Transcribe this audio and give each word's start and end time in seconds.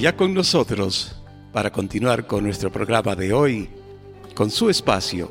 Y 0.00 0.04
ya 0.04 0.16
con 0.16 0.32
nosotros, 0.32 1.14
para 1.52 1.70
continuar 1.70 2.26
con 2.26 2.44
nuestro 2.44 2.72
programa 2.72 3.14
de 3.14 3.34
hoy, 3.34 3.68
con 4.34 4.50
su 4.50 4.70
espacio, 4.70 5.30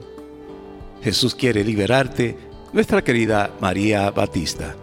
Jesús 1.01 1.33
quiere 1.33 1.63
liberarte, 1.63 2.37
nuestra 2.71 3.03
querida 3.03 3.49
María 3.59 4.11
Batista. 4.11 4.75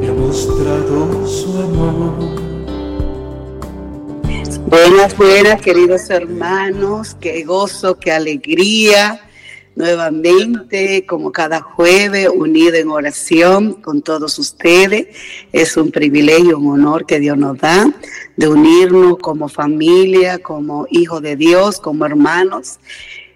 Me 0.00 0.06
ha 0.06 0.12
mostrado 0.12 1.26
su 1.26 1.58
amor. 1.58 2.14
Buenas, 4.68 5.16
buenas, 5.16 5.60
queridos 5.60 6.10
hermanos, 6.10 7.16
qué 7.20 7.42
gozo, 7.42 7.98
qué 7.98 8.12
alegría 8.12 9.20
nuevamente, 9.78 11.06
como 11.06 11.30
cada 11.30 11.60
jueves, 11.60 12.28
unido 12.34 12.74
en 12.74 12.90
oración 12.90 13.74
con 13.74 14.02
todos 14.02 14.36
ustedes. 14.40 15.06
Es 15.52 15.76
un 15.76 15.92
privilegio, 15.92 16.58
un 16.58 16.80
honor 16.80 17.06
que 17.06 17.20
Dios 17.20 17.38
nos 17.38 17.56
da 17.58 17.88
de 18.36 18.48
unirnos 18.48 19.18
como 19.18 19.48
familia, 19.48 20.38
como 20.38 20.86
hijos 20.90 21.22
de 21.22 21.36
Dios, 21.36 21.78
como 21.78 22.04
hermanos, 22.04 22.80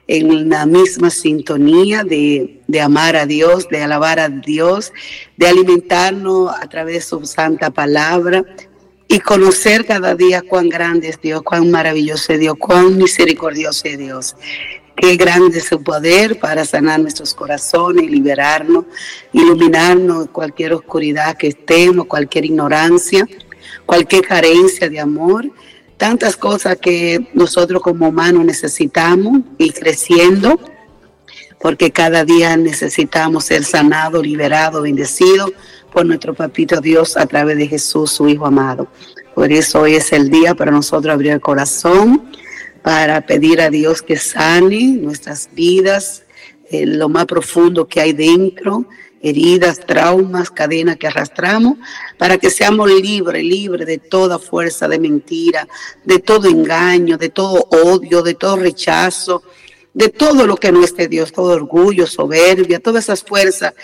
en 0.08 0.48
la 0.48 0.66
misma 0.66 1.10
sintonía 1.10 2.02
de, 2.02 2.60
de 2.66 2.80
amar 2.80 3.14
a 3.14 3.24
Dios, 3.24 3.68
de 3.68 3.80
alabar 3.80 4.18
a 4.18 4.28
Dios, 4.28 4.92
de 5.36 5.46
alimentarnos 5.46 6.50
a 6.60 6.68
través 6.68 6.94
de 6.94 7.00
su 7.02 7.24
santa 7.24 7.70
palabra, 7.70 8.44
y 9.06 9.20
conocer 9.20 9.84
cada 9.84 10.14
día 10.14 10.42
cuán 10.42 10.68
grande 10.68 11.08
es 11.08 11.20
Dios, 11.20 11.42
cuán 11.42 11.70
maravilloso 11.70 12.32
es 12.32 12.40
Dios, 12.40 12.56
cuán 12.58 12.96
misericordioso 12.96 13.82
es 13.84 13.98
Dios. 13.98 14.36
Qué 14.96 15.16
grande 15.16 15.58
es 15.58 15.64
su 15.64 15.82
poder 15.82 16.38
para 16.38 16.64
sanar 16.64 17.00
nuestros 17.00 17.34
corazones, 17.34 18.10
liberarnos, 18.10 18.84
iluminarnos 19.32 20.26
de 20.26 20.30
cualquier 20.30 20.74
oscuridad 20.74 21.36
que 21.36 21.48
estemos, 21.48 22.06
cualquier 22.06 22.44
ignorancia, 22.44 23.26
cualquier 23.86 24.26
carencia 24.26 24.88
de 24.88 25.00
amor, 25.00 25.50
tantas 25.96 26.36
cosas 26.36 26.76
que 26.76 27.30
nosotros 27.32 27.82
como 27.82 28.08
humanos 28.08 28.44
necesitamos 28.44 29.40
y 29.56 29.70
creciendo, 29.70 30.60
porque 31.60 31.90
cada 31.90 32.24
día 32.24 32.56
necesitamos 32.56 33.44
ser 33.44 33.64
sanados, 33.64 34.26
liberados, 34.26 34.82
bendecidos 34.82 35.52
por 35.92 36.04
nuestro 36.04 36.34
papito 36.34 36.80
Dios 36.80 37.16
a 37.16 37.26
través 37.26 37.56
de 37.56 37.66
Jesús, 37.66 38.10
su 38.10 38.28
Hijo 38.28 38.46
amado. 38.46 38.88
Por 39.34 39.52
eso 39.52 39.80
hoy 39.80 39.94
es 39.94 40.12
el 40.12 40.28
día 40.28 40.54
para 40.54 40.70
nosotros 40.70 41.14
abrir 41.14 41.32
el 41.32 41.40
corazón 41.40 42.30
para 42.82 43.24
pedir 43.26 43.60
a 43.60 43.70
Dios 43.70 44.02
que 44.02 44.16
sane 44.16 44.96
nuestras 45.00 45.48
vidas, 45.52 46.24
eh, 46.70 46.86
lo 46.86 47.08
más 47.08 47.26
profundo 47.26 47.86
que 47.86 48.00
hay 48.00 48.12
dentro, 48.12 48.86
heridas, 49.22 49.78
traumas, 49.80 50.50
cadenas 50.50 50.96
que 50.96 51.06
arrastramos, 51.06 51.78
para 52.18 52.38
que 52.38 52.50
seamos 52.50 52.90
libres, 52.90 53.44
libres 53.44 53.86
de 53.86 53.98
toda 53.98 54.38
fuerza 54.38 54.88
de 54.88 54.98
mentira, 54.98 55.68
de 56.04 56.18
todo 56.18 56.48
engaño, 56.48 57.16
de 57.16 57.28
todo 57.28 57.68
odio, 57.70 58.22
de 58.22 58.34
todo 58.34 58.56
rechazo, 58.56 59.44
de 59.94 60.08
todo 60.08 60.46
lo 60.46 60.56
que 60.56 60.72
no 60.72 60.82
es 60.82 60.96
de 60.96 61.06
Dios, 61.06 61.32
todo 61.32 61.52
orgullo, 61.52 62.06
soberbia, 62.06 62.80
todas 62.80 63.04
esas 63.04 63.22
fuerzas 63.22 63.74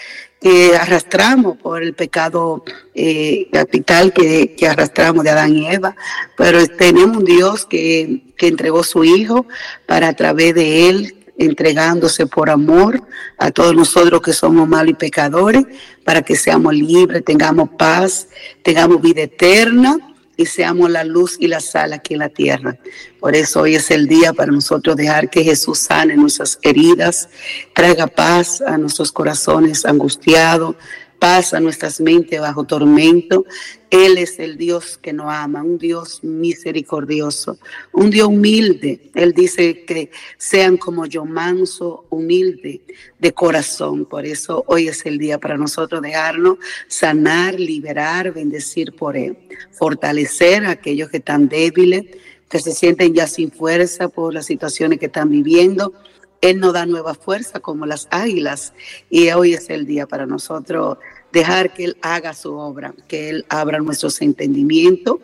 que 0.40 0.76
arrastramos 0.76 1.56
por 1.56 1.82
el 1.82 1.94
pecado 1.94 2.64
eh, 2.94 3.48
capital 3.52 4.12
que, 4.12 4.54
que, 4.54 4.68
arrastramos 4.68 5.24
de 5.24 5.30
Adán 5.30 5.56
y 5.56 5.68
Eva, 5.68 5.96
pero 6.36 6.64
tenemos 6.66 7.16
un 7.18 7.24
Dios 7.24 7.66
que, 7.66 8.22
que 8.36 8.46
entregó 8.46 8.84
su 8.84 9.04
Hijo 9.04 9.46
para 9.86 10.08
a 10.08 10.12
través 10.14 10.54
de 10.54 10.88
Él, 10.88 11.14
entregándose 11.38 12.26
por 12.26 12.50
amor 12.50 13.02
a 13.36 13.50
todos 13.50 13.74
nosotros 13.74 14.20
que 14.22 14.32
somos 14.32 14.68
malos 14.68 14.92
y 14.92 14.94
pecadores, 14.94 15.64
para 16.04 16.22
que 16.22 16.36
seamos 16.36 16.74
libres, 16.74 17.24
tengamos 17.24 17.70
paz, 17.76 18.28
tengamos 18.62 19.00
vida 19.00 19.22
eterna 19.22 19.98
y 20.38 20.46
seamos 20.46 20.88
la 20.88 21.02
luz 21.02 21.36
y 21.40 21.48
la 21.48 21.60
sal 21.60 21.92
aquí 21.92 22.14
en 22.14 22.20
la 22.20 22.28
tierra. 22.28 22.78
Por 23.18 23.34
eso 23.34 23.62
hoy 23.62 23.74
es 23.74 23.90
el 23.90 24.06
día 24.06 24.32
para 24.32 24.52
nosotros 24.52 24.96
dejar 24.96 25.28
que 25.28 25.42
Jesús 25.42 25.80
sane 25.80 26.16
nuestras 26.16 26.60
heridas, 26.62 27.28
traiga 27.74 28.06
paz 28.06 28.60
a 28.60 28.78
nuestros 28.78 29.10
corazones 29.10 29.84
angustiados, 29.84 30.76
paz 31.18 31.54
a 31.54 31.60
nuestras 31.60 32.00
mentes 32.00 32.40
bajo 32.40 32.62
tormento. 32.64 33.44
Él 33.90 34.18
es 34.18 34.38
el 34.38 34.58
Dios 34.58 34.98
que 34.98 35.12
nos 35.12 35.32
ama, 35.32 35.62
un 35.62 35.78
Dios 35.78 36.22
misericordioso, 36.22 37.58
un 37.92 38.10
Dios 38.10 38.28
humilde. 38.28 39.10
Él 39.14 39.32
dice 39.32 39.84
que 39.84 40.10
sean 40.36 40.76
como 40.76 41.06
yo, 41.06 41.24
manso, 41.24 42.04
humilde 42.10 42.82
de 43.18 43.32
corazón. 43.32 44.04
Por 44.04 44.26
eso 44.26 44.64
hoy 44.66 44.88
es 44.88 45.06
el 45.06 45.18
día 45.18 45.38
para 45.38 45.56
nosotros 45.56 46.02
dejarnos 46.02 46.58
sanar, 46.86 47.58
liberar, 47.58 48.32
bendecir 48.32 48.94
por 48.94 49.16
Él, 49.16 49.38
fortalecer 49.70 50.66
a 50.66 50.72
aquellos 50.72 51.08
que 51.10 51.18
están 51.18 51.48
débiles, 51.48 52.04
que 52.50 52.58
se 52.58 52.72
sienten 52.72 53.14
ya 53.14 53.26
sin 53.26 53.50
fuerza 53.50 54.08
por 54.08 54.34
las 54.34 54.46
situaciones 54.46 54.98
que 54.98 55.06
están 55.06 55.30
viviendo 55.30 55.92
él 56.40 56.60
nos 56.60 56.72
da 56.72 56.86
nueva 56.86 57.14
fuerza 57.14 57.60
como 57.60 57.86
las 57.86 58.06
águilas 58.10 58.72
y 59.10 59.30
hoy 59.30 59.54
es 59.54 59.70
el 59.70 59.86
día 59.86 60.06
para 60.06 60.26
nosotros 60.26 60.98
dejar 61.32 61.72
que 61.72 61.84
Él 61.84 61.96
haga 62.02 62.34
su 62.34 62.54
obra, 62.54 62.94
que 63.06 63.30
Él 63.30 63.46
abra 63.48 63.78
nuestros 63.78 64.20
entendimientos, 64.20 65.18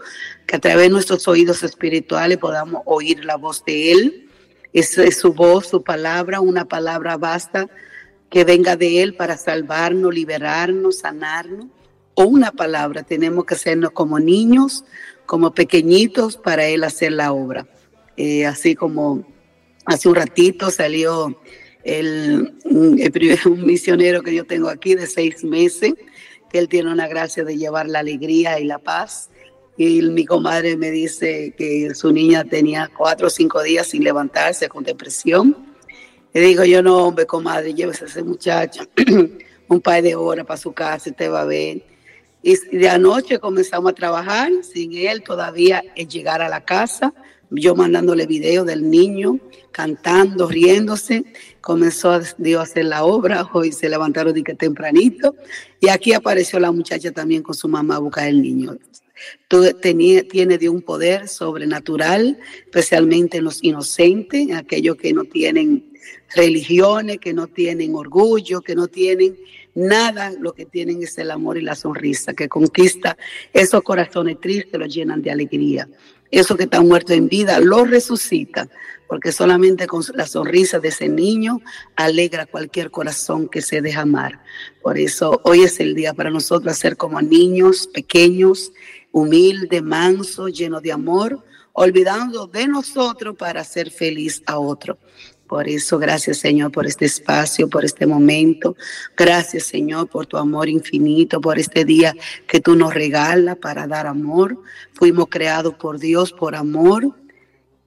que 0.46 0.56
a 0.56 0.58
través 0.58 0.84
de 0.84 0.90
nuestros 0.90 1.26
oídos 1.28 1.62
espirituales 1.62 2.38
podamos 2.38 2.82
oír 2.84 3.24
la 3.24 3.36
voz 3.36 3.64
de 3.64 3.92
Él. 3.92 4.30
Es, 4.72 4.98
es 4.98 5.18
su 5.18 5.32
voz, 5.32 5.68
su 5.68 5.82
palabra, 5.82 6.40
una 6.40 6.64
palabra 6.64 7.16
basta 7.16 7.68
que 8.30 8.44
venga 8.44 8.76
de 8.76 9.02
Él 9.02 9.14
para 9.14 9.36
salvarnos, 9.36 10.12
liberarnos, 10.12 10.98
sanarnos. 10.98 11.66
O 12.14 12.24
una 12.24 12.52
palabra, 12.52 13.02
tenemos 13.02 13.44
que 13.44 13.54
hacernos 13.54 13.90
como 13.90 14.20
niños, 14.20 14.84
como 15.26 15.52
pequeñitos 15.52 16.36
para 16.36 16.66
Él 16.66 16.84
hacer 16.84 17.12
la 17.12 17.32
obra. 17.32 17.66
Eh, 18.16 18.46
así 18.46 18.76
como 18.76 19.24
Hace 19.86 20.08
un 20.08 20.14
ratito 20.14 20.70
salió 20.70 21.38
el, 21.84 22.54
el, 22.64 23.38
un 23.46 23.64
misionero 23.64 24.22
que 24.22 24.34
yo 24.34 24.44
tengo 24.44 24.68
aquí 24.68 24.94
de 24.94 25.06
seis 25.06 25.44
meses, 25.44 25.94
que 26.50 26.58
él 26.58 26.68
tiene 26.68 26.90
una 26.90 27.06
gracia 27.06 27.44
de 27.44 27.56
llevar 27.56 27.88
la 27.88 28.00
alegría 28.00 28.58
y 28.58 28.64
la 28.64 28.78
paz. 28.78 29.30
Y 29.76 30.02
mi 30.02 30.24
comadre 30.24 30.76
me 30.76 30.90
dice 30.90 31.52
que 31.56 31.94
su 31.94 32.12
niña 32.12 32.44
tenía 32.44 32.90
cuatro 32.96 33.26
o 33.26 33.30
cinco 33.30 33.62
días 33.62 33.88
sin 33.88 34.04
levantarse 34.04 34.68
con 34.68 34.84
depresión. 34.84 35.56
Le 36.32 36.40
digo 36.40 36.64
yo, 36.64 36.82
no, 36.82 37.08
hombre, 37.08 37.26
comadre, 37.26 37.74
llévese 37.74 38.04
a 38.04 38.08
ese 38.08 38.22
muchacho 38.22 38.84
un 39.68 39.80
par 39.80 40.02
de 40.02 40.14
horas 40.14 40.46
para 40.46 40.56
su 40.56 40.72
casa, 40.72 41.10
te 41.10 41.28
va 41.28 41.42
a 41.42 41.44
ver. 41.44 41.82
Y 42.42 42.56
de 42.76 42.88
anoche 42.88 43.38
comenzamos 43.38 43.92
a 43.92 43.94
trabajar 43.94 44.50
sin 44.62 44.92
él 44.94 45.22
todavía 45.22 45.82
llegar 45.94 46.42
a 46.42 46.48
la 46.48 46.64
casa 46.64 47.14
yo 47.50 47.74
mandándole 47.74 48.26
video 48.26 48.64
del 48.64 48.88
niño 48.90 49.38
cantando, 49.74 50.48
riéndose, 50.48 51.24
comenzó 51.60 52.20
Dios 52.38 52.60
a 52.60 52.62
hacer 52.62 52.84
la 52.84 53.04
obra, 53.04 53.48
hoy 53.52 53.72
se 53.72 53.88
levantaron 53.88 54.32
de 54.32 54.44
que 54.44 54.54
tempranito, 54.54 55.34
y 55.80 55.88
aquí 55.88 56.12
apareció 56.12 56.60
la 56.60 56.70
muchacha 56.70 57.10
también 57.10 57.42
con 57.42 57.54
su 57.54 57.68
mamá 57.68 57.96
a 57.96 57.98
buscar 57.98 58.28
el 58.28 58.40
niño. 58.40 58.76
Tenía, 59.80 60.26
tiene 60.26 60.58
de 60.58 60.68
un 60.68 60.82
poder 60.82 61.28
sobrenatural, 61.28 62.38
especialmente 62.64 63.38
en 63.38 63.44
los 63.44 63.62
inocentes, 63.64 64.52
aquellos 64.52 64.96
que 64.96 65.12
no 65.12 65.24
tienen 65.24 65.92
religiones, 66.34 67.18
que 67.18 67.32
no 67.32 67.48
tienen 67.48 67.94
orgullo, 67.94 68.60
que 68.60 68.74
no 68.74 68.86
tienen 68.86 69.36
nada, 69.74 70.32
lo 70.38 70.52
que 70.52 70.66
tienen 70.66 71.02
es 71.02 71.18
el 71.18 71.30
amor 71.30 71.58
y 71.58 71.62
la 71.62 71.74
sonrisa, 71.74 72.32
que 72.34 72.48
conquista 72.48 73.16
esos 73.52 73.82
corazones 73.82 74.40
tristes, 74.40 74.78
los 74.78 74.94
llenan 74.94 75.22
de 75.22 75.30
alegría 75.30 75.88
eso 76.38 76.56
que 76.56 76.64
está 76.64 76.80
muerto 76.80 77.12
en 77.12 77.28
vida, 77.28 77.60
lo 77.60 77.84
resucita, 77.84 78.68
porque 79.08 79.32
solamente 79.32 79.86
con 79.86 80.02
la 80.14 80.26
sonrisa 80.26 80.78
de 80.80 80.88
ese 80.88 81.08
niño 81.08 81.60
alegra 81.96 82.46
cualquier 82.46 82.90
corazón 82.90 83.48
que 83.48 83.62
se 83.62 83.80
deja 83.80 84.02
amar. 84.02 84.40
Por 84.82 84.98
eso 84.98 85.40
hoy 85.44 85.62
es 85.62 85.80
el 85.80 85.94
día 85.94 86.14
para 86.14 86.30
nosotros 86.30 86.76
ser 86.76 86.96
como 86.96 87.20
niños 87.20 87.86
pequeños, 87.86 88.72
humildes, 89.12 89.82
mansos, 89.82 90.52
llenos 90.52 90.82
de 90.82 90.92
amor, 90.92 91.44
olvidando 91.72 92.46
de 92.46 92.68
nosotros 92.68 93.36
para 93.36 93.62
ser 93.64 93.90
feliz 93.90 94.42
a 94.46 94.58
otro. 94.58 94.98
Por 95.46 95.68
eso, 95.68 95.98
gracias 95.98 96.38
Señor 96.38 96.72
por 96.72 96.86
este 96.86 97.04
espacio, 97.04 97.68
por 97.68 97.84
este 97.84 98.06
momento. 98.06 98.76
Gracias 99.16 99.64
Señor 99.64 100.08
por 100.08 100.26
tu 100.26 100.36
amor 100.36 100.68
infinito, 100.68 101.40
por 101.40 101.58
este 101.58 101.84
día 101.84 102.14
que 102.46 102.60
tú 102.60 102.74
nos 102.74 102.94
regalas 102.94 103.56
para 103.58 103.86
dar 103.86 104.06
amor. 104.06 104.58
Fuimos 104.94 105.26
creados 105.28 105.74
por 105.74 105.98
Dios 105.98 106.32
por 106.32 106.54
amor 106.54 107.14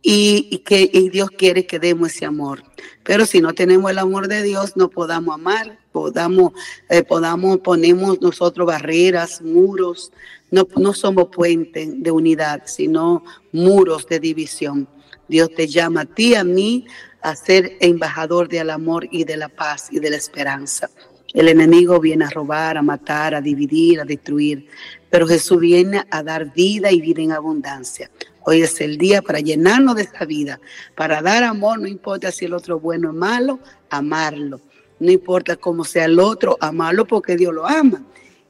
y, 0.01 0.59
que 0.59 0.88
Dios 1.12 1.31
quiere 1.31 1.65
que 1.65 1.80
demos 1.80 2.13
ese 2.13 2.25
amor. 2.25 2.63
Pero 3.04 3.25
si 3.25 3.42
no 3.42 3.54
tenemos 3.54 3.89
el 3.92 3.98
amor 3.98 4.27
de 4.27 4.44
Dios, 4.44 4.77
no 4.77 4.89
podamos 4.89 5.36
amar, 5.36 5.80
podamos, 5.92 6.53
eh, 6.89 7.03
podamos 7.03 7.57
ponemos 7.60 8.21
nosotros 8.21 8.68
barreras, 8.68 9.42
muros. 9.42 10.12
No, 10.51 10.68
no 10.77 10.94
somos 10.94 11.27
puentes 11.30 11.89
de 12.01 12.12
unidad, 12.12 12.63
sino 12.65 13.24
muros 13.51 14.07
de 14.07 14.19
división. 14.19 14.88
Dios 15.27 15.50
te 15.53 15.68
llama 15.68 16.01
a 16.01 16.06
ti, 16.06 16.36
a 16.36 16.44
mí, 16.44 16.86
a 17.21 17.35
ser 17.35 17.77
embajador 17.79 18.47
del 18.47 18.69
amor 18.69 19.07
y 19.11 19.23
de 19.23 19.37
la 19.37 19.49
paz 19.49 19.87
y 19.91 19.99
de 19.99 20.09
la 20.09 20.17
esperanza. 20.17 20.89
El 21.33 21.49
enemigo 21.49 21.99
viene 21.99 22.25
a 22.25 22.29
robar, 22.29 22.77
a 22.77 22.81
matar, 22.81 23.35
a 23.35 23.41
dividir, 23.41 23.99
a 23.99 24.05
destruir, 24.05 24.67
pero 25.09 25.27
Jesús 25.27 25.59
viene 25.59 26.05
a 26.09 26.23
dar 26.23 26.53
vida 26.53 26.91
y 26.91 27.01
vida 27.01 27.21
en 27.21 27.31
abundancia. 27.31 28.09
Hoy 28.45 28.61
es 28.61 28.79
el 28.79 28.97
día 28.97 29.21
para 29.21 29.39
llenarnos 29.39 29.95
de 29.95 30.03
esta 30.03 30.23
vida, 30.23 30.59
para 30.95 31.21
dar 31.21 31.43
amor, 31.43 31.79
no 31.79 31.87
importa 31.87 32.31
si 32.31 32.45
el 32.45 32.53
otro 32.53 32.77
es 32.77 32.81
bueno 32.81 33.09
o 33.09 33.13
malo, 33.13 33.59
amarlo. 33.89 34.61
No 34.99 35.11
importa 35.11 35.57
cómo 35.57 35.83
sea 35.83 36.05
el 36.05 36.19
otro, 36.19 36.57
amarlo 36.59 37.05
porque 37.05 37.35
Dios 37.35 37.53
lo 37.53 37.67
ama. 37.67 38.03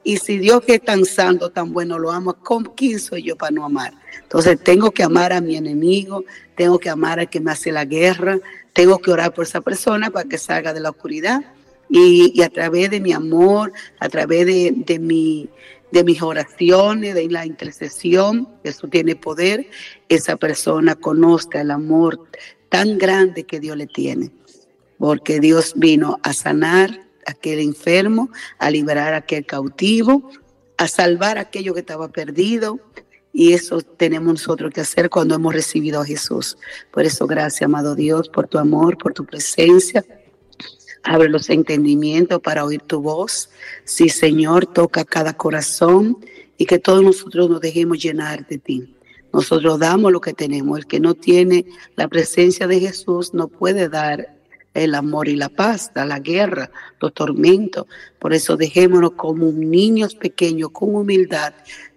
Y 0.08 0.16
si 0.20 0.38
Dios 0.38 0.62
que 0.64 0.76
es 0.76 0.82
tan 0.82 1.04
santo, 1.04 1.50
tan 1.50 1.74
bueno, 1.74 2.00
lo 2.00 2.12
ama, 2.12 2.34
¿quién 2.78 2.98
soy 2.98 3.24
yo 3.24 3.36
para 3.36 3.52
no 3.52 3.66
amar? 3.66 3.94
Entonces 4.22 4.58
tengo 4.58 4.92
que 4.92 5.04
amar 5.04 5.34
a 5.34 5.42
mi 5.42 5.58
enemigo, 5.58 6.24
tengo 6.56 6.80
que 6.80 6.90
amar 6.90 7.20
al 7.20 7.30
que 7.30 7.42
me 7.42 7.52
hace 7.52 7.74
la 7.74 7.84
guerra, 7.84 8.40
tengo 8.72 9.00
que 9.00 9.12
orar 9.12 9.34
por 9.34 9.44
esa 9.44 9.60
persona 9.60 10.10
para 10.10 10.30
que 10.30 10.38
salga 10.38 10.74
de 10.74 10.80
la 10.80 10.92
oscuridad. 10.92 11.42
Y, 11.90 12.42
a 12.42 12.48
través 12.48 12.90
de 12.90 13.02
mi 13.02 13.12
amor, 13.12 13.74
a 14.00 14.08
través 14.08 14.46
de, 14.46 14.74
de, 14.78 14.98
mi, 14.98 15.50
de 15.92 16.06
mis 16.06 16.22
oraciones, 16.22 17.14
de 17.14 17.30
la 17.30 17.46
intercesión, 17.46 18.48
eso 18.64 18.88
tiene 18.88 19.18
poder, 19.18 19.68
esa 20.08 20.38
persona 20.38 20.96
conozca 20.96 21.60
el 21.60 21.70
amor 21.70 22.30
tan 22.70 22.98
grande 22.98 23.44
que 23.44 23.60
Dios 23.60 23.76
le 23.76 23.88
tiene. 23.88 24.32
Porque 24.98 25.42
Dios 25.42 25.74
vino 25.76 26.18
a 26.24 26.32
sanar 26.32 27.07
aquel 27.28 27.60
enfermo, 27.60 28.32
a 28.58 28.72
liberar 28.72 29.14
a 29.14 29.18
aquel 29.18 29.46
cautivo, 29.46 30.32
a 30.78 30.88
salvar 30.88 31.38
a 31.38 31.42
aquello 31.42 31.74
que 31.74 31.82
estaba 31.82 32.08
perdido, 32.08 32.80
y 33.34 33.54
eso 33.54 33.82
tenemos 33.82 34.34
nosotros 34.34 34.74
que 34.74 34.82
hacer 34.82 35.12
cuando 35.12 35.36
hemos 35.36 35.54
recibido 35.54 36.02
a 36.02 36.06
Jesús. 36.06 36.58
Por 36.92 37.04
eso, 37.04 37.28
gracias, 37.28 37.62
amado 37.62 37.94
Dios, 37.94 38.30
por 38.30 38.48
tu 38.48 38.58
amor, 38.58 38.98
por 38.98 39.14
tu 39.14 39.26
presencia. 39.26 40.04
Abre 41.04 41.30
los 41.30 41.50
entendimientos 41.50 42.42
para 42.42 42.66
oír 42.66 42.82
tu 42.82 43.02
voz. 43.02 43.52
Sí, 43.84 44.10
Señor, 44.10 44.66
toca 44.66 45.06
cada 45.06 45.34
corazón 45.34 46.18
y 46.58 46.66
que 46.66 46.80
todos 46.80 47.04
nosotros 47.04 47.50
nos 47.50 47.62
dejemos 47.62 48.02
llenar 48.02 48.48
de 48.48 48.58
ti. 48.58 48.96
Nosotros 49.32 49.78
damos 49.78 50.12
lo 50.12 50.20
que 50.20 50.34
tenemos. 50.34 50.80
El 50.80 50.88
que 50.88 51.00
no 51.00 51.14
tiene 51.14 51.66
la 51.96 52.08
presencia 52.08 52.66
de 52.66 52.80
Jesús 52.80 53.34
no 53.34 53.50
puede 53.50 53.88
dar 53.88 54.37
el 54.84 54.96
amor 54.96 55.28
y 55.28 55.36
la 55.36 55.50
paz, 55.50 55.92
da 55.94 56.06
la 56.06 56.20
guerra, 56.20 56.70
los 57.00 57.14
tormentos. 57.14 57.86
Por 58.20 58.34
eso 58.34 58.58
dejémonos 58.58 59.12
como 59.14 59.52
niños 59.52 60.16
pequeños, 60.16 60.72
con 60.72 60.96
humildad, 60.96 61.54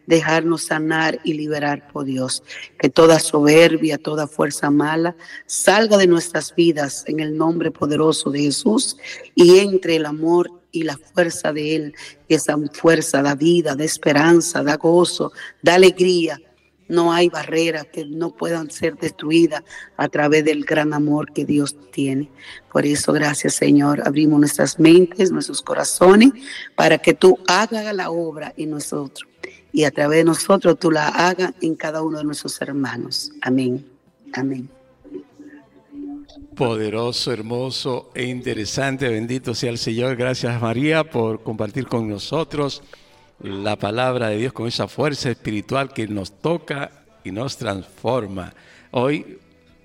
dejarnos 0.06 0.64
sanar 0.64 1.20
y 1.24 1.34
liberar 1.34 1.88
por 1.88 2.04
Dios. 2.04 2.42
Que 2.78 2.90
toda 2.90 3.18
soberbia, 3.18 3.98
toda 3.98 4.26
fuerza 4.26 4.70
mala 4.70 5.16
salga 5.46 5.96
de 5.96 6.06
nuestras 6.06 6.54
vidas 6.54 7.04
en 7.06 7.20
el 7.20 7.36
nombre 7.36 7.70
poderoso 7.70 8.30
de 8.30 8.40
Jesús 8.40 8.96
y 9.34 9.58
entre 9.58 9.96
el 9.96 10.06
amor 10.06 10.50
y 10.72 10.82
la 10.82 10.96
fuerza 10.96 11.52
de 11.52 11.76
Él. 11.76 11.94
Esa 12.28 12.56
fuerza 12.72 13.22
da 13.22 13.34
vida, 13.34 13.74
da 13.74 13.84
esperanza, 13.84 14.62
da 14.62 14.76
gozo, 14.76 15.32
da 15.62 15.74
alegría. 15.74 16.40
No 16.90 17.12
hay 17.12 17.28
barreras 17.28 17.86
que 17.86 18.04
no 18.04 18.30
puedan 18.30 18.70
ser 18.70 18.96
destruidas 18.96 19.62
a 19.96 20.08
través 20.08 20.44
del 20.44 20.64
gran 20.64 20.92
amor 20.92 21.32
que 21.32 21.44
Dios 21.44 21.76
tiene. 21.90 22.28
Por 22.72 22.84
eso, 22.84 23.12
gracias 23.12 23.54
Señor, 23.54 24.02
abrimos 24.06 24.40
nuestras 24.40 24.78
mentes, 24.78 25.30
nuestros 25.30 25.62
corazones, 25.62 26.32
para 26.74 26.98
que 26.98 27.14
tú 27.14 27.38
hagas 27.46 27.94
la 27.94 28.10
obra 28.10 28.52
en 28.56 28.70
nosotros 28.70 29.30
y 29.72 29.84
a 29.84 29.90
través 29.90 30.18
de 30.18 30.24
nosotros 30.24 30.78
tú 30.78 30.90
la 30.90 31.08
hagas 31.08 31.52
en 31.60 31.74
cada 31.74 32.02
uno 32.02 32.18
de 32.18 32.24
nuestros 32.24 32.60
hermanos. 32.60 33.30
Amén. 33.40 33.86
Amén. 34.32 34.68
Poderoso, 36.56 37.32
hermoso 37.32 38.10
e 38.14 38.24
interesante. 38.24 39.08
Bendito 39.08 39.54
sea 39.54 39.70
el 39.70 39.78
Señor. 39.78 40.16
Gracias 40.16 40.60
María 40.60 41.04
por 41.04 41.42
compartir 41.42 41.86
con 41.86 42.08
nosotros 42.08 42.82
la 43.42 43.76
palabra 43.76 44.28
de 44.28 44.36
Dios 44.36 44.52
con 44.52 44.66
esa 44.66 44.86
fuerza 44.86 45.30
espiritual 45.30 45.92
que 45.92 46.06
nos 46.06 46.40
toca 46.40 46.90
y 47.24 47.30
nos 47.30 47.56
transforma. 47.56 48.52
Hoy, 48.90 49.38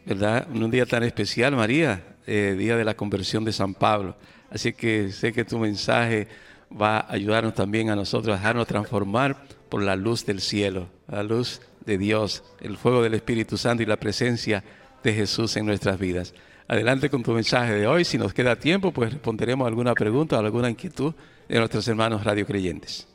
¿verdad? 0.06 0.48
Un 0.52 0.70
día 0.70 0.86
tan 0.86 1.04
especial, 1.04 1.56
María, 1.56 2.04
eh, 2.28 2.56
día 2.58 2.76
de 2.76 2.84
la 2.84 2.96
conversión 2.96 3.46
de 3.46 3.54
San 3.54 3.74
Pablo. 3.74 4.16
Así 4.50 4.74
que 4.74 5.12
sé 5.12 5.32
que 5.34 5.46
tu 5.46 5.58
mensaje 5.60 6.28
va 6.70 7.00
a 7.00 7.14
ayudarnos 7.14 7.54
también 7.54 7.90
a 7.90 7.96
nosotros 7.96 8.34
a 8.34 8.38
dejarnos 8.38 8.68
transformar 8.68 9.38
por 9.70 9.82
la 9.82 9.96
luz 9.96 10.26
del 10.26 10.42
cielo, 10.42 10.90
la 11.08 11.24
luz 11.24 11.62
de 11.86 11.98
Dios, 11.98 12.44
el 12.62 12.78
fuego 12.78 13.02
del 13.04 13.14
Espíritu 13.14 13.58
Santo 13.58 13.84
y 13.84 13.86
la 13.86 13.98
presencia 13.98 14.64
de 15.04 15.14
Jesús 15.14 15.56
en 15.56 15.66
nuestras 15.66 16.00
vidas. 16.00 16.34
Adelante 16.68 17.10
con 17.10 17.24
tu 17.24 17.32
mensaje 17.32 17.74
de 17.74 17.88
hoy. 17.88 18.04
Si 18.06 18.18
nos 18.18 18.34
queda 18.34 18.56
tiempo, 18.56 18.92
pues 18.92 19.14
responderemos 19.14 19.68
alguna 19.68 19.94
pregunta 19.94 20.38
o 20.38 20.40
alguna 20.40 20.70
inquietud 20.70 21.14
de 21.48 21.60
nuestros 21.60 21.88
hermanos 21.88 22.24
radiocreyentes. 22.24 23.08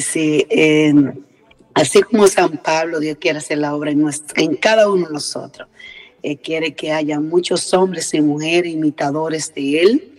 Sí, 0.00 0.46
así 1.74 2.02
como 2.02 2.26
San 2.26 2.58
Pablo, 2.58 2.98
Dios 2.98 3.18
quiere 3.20 3.38
hacer 3.38 3.58
la 3.58 3.74
obra 3.74 3.90
en, 3.90 4.04
en 4.36 4.56
cada 4.56 4.90
uno 4.90 5.06
de 5.06 5.12
nosotros. 5.12 5.68
Eh, 6.22 6.36
quiere 6.38 6.74
que 6.74 6.90
haya 6.90 7.20
muchos 7.20 7.72
hombres 7.72 8.12
y 8.12 8.20
mujeres 8.20 8.72
imitadores 8.72 9.54
de 9.54 9.80
Él 9.80 10.15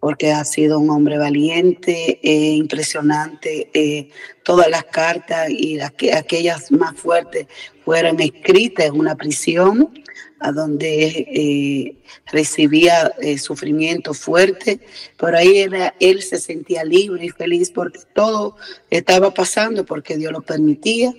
porque 0.00 0.32
ha 0.32 0.44
sido 0.44 0.78
un 0.78 0.90
hombre 0.90 1.18
valiente, 1.18 2.20
eh, 2.22 2.52
impresionante. 2.52 3.70
Eh, 3.74 4.10
todas 4.44 4.68
las 4.70 4.84
cartas 4.84 5.50
y 5.50 5.78
aquellas 5.80 6.70
más 6.70 6.94
fuertes 6.96 7.46
fueron 7.84 8.20
escritas 8.20 8.86
en 8.86 8.98
una 8.98 9.16
prisión 9.16 9.92
a 10.40 10.52
donde 10.52 11.04
eh, 11.06 11.96
recibía 12.30 13.12
sufrimiento 13.38 14.14
fuerte, 14.14 14.78
pero 15.16 15.36
ahí 15.36 15.58
era, 15.58 15.94
él 15.98 16.22
se 16.22 16.38
sentía 16.38 16.84
libre 16.84 17.26
y 17.26 17.30
feliz 17.30 17.72
porque 17.72 17.98
todo 18.14 18.56
estaba 18.88 19.34
pasando 19.34 19.84
porque 19.84 20.16
Dios 20.16 20.32
lo 20.32 20.42
permitía 20.42 21.12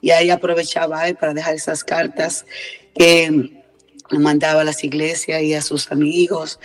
y 0.00 0.10
ahí 0.10 0.30
aprovechaba 0.30 1.08
él 1.08 1.14
para 1.14 1.34
dejar 1.34 1.54
esas 1.54 1.84
cartas 1.84 2.44
que 2.96 3.52
mandaba 4.10 4.62
a 4.62 4.64
las 4.64 4.82
iglesias 4.82 5.40
y 5.42 5.54
a 5.54 5.62
sus 5.62 5.90
amigos 5.92 6.58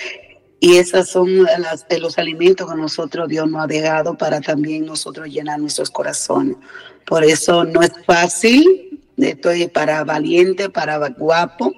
y 0.59 0.77
esos 0.77 1.09
son 1.09 1.44
las, 1.44 1.85
los 2.00 2.17
alimentos 2.17 2.69
que 2.69 2.77
nosotros 2.77 3.29
Dios 3.29 3.50
nos 3.50 3.63
ha 3.63 3.67
dejado 3.67 4.17
para 4.17 4.41
también 4.41 4.85
nosotros 4.85 5.27
llenar 5.27 5.59
nuestros 5.59 5.89
corazones. 5.89 6.57
Por 7.06 7.23
eso 7.23 7.63
no 7.63 7.81
es 7.81 7.91
fácil, 8.06 9.00
estoy 9.17 9.67
para 9.67 10.03
valiente, 10.03 10.69
para 10.69 10.97
guapo, 11.09 11.73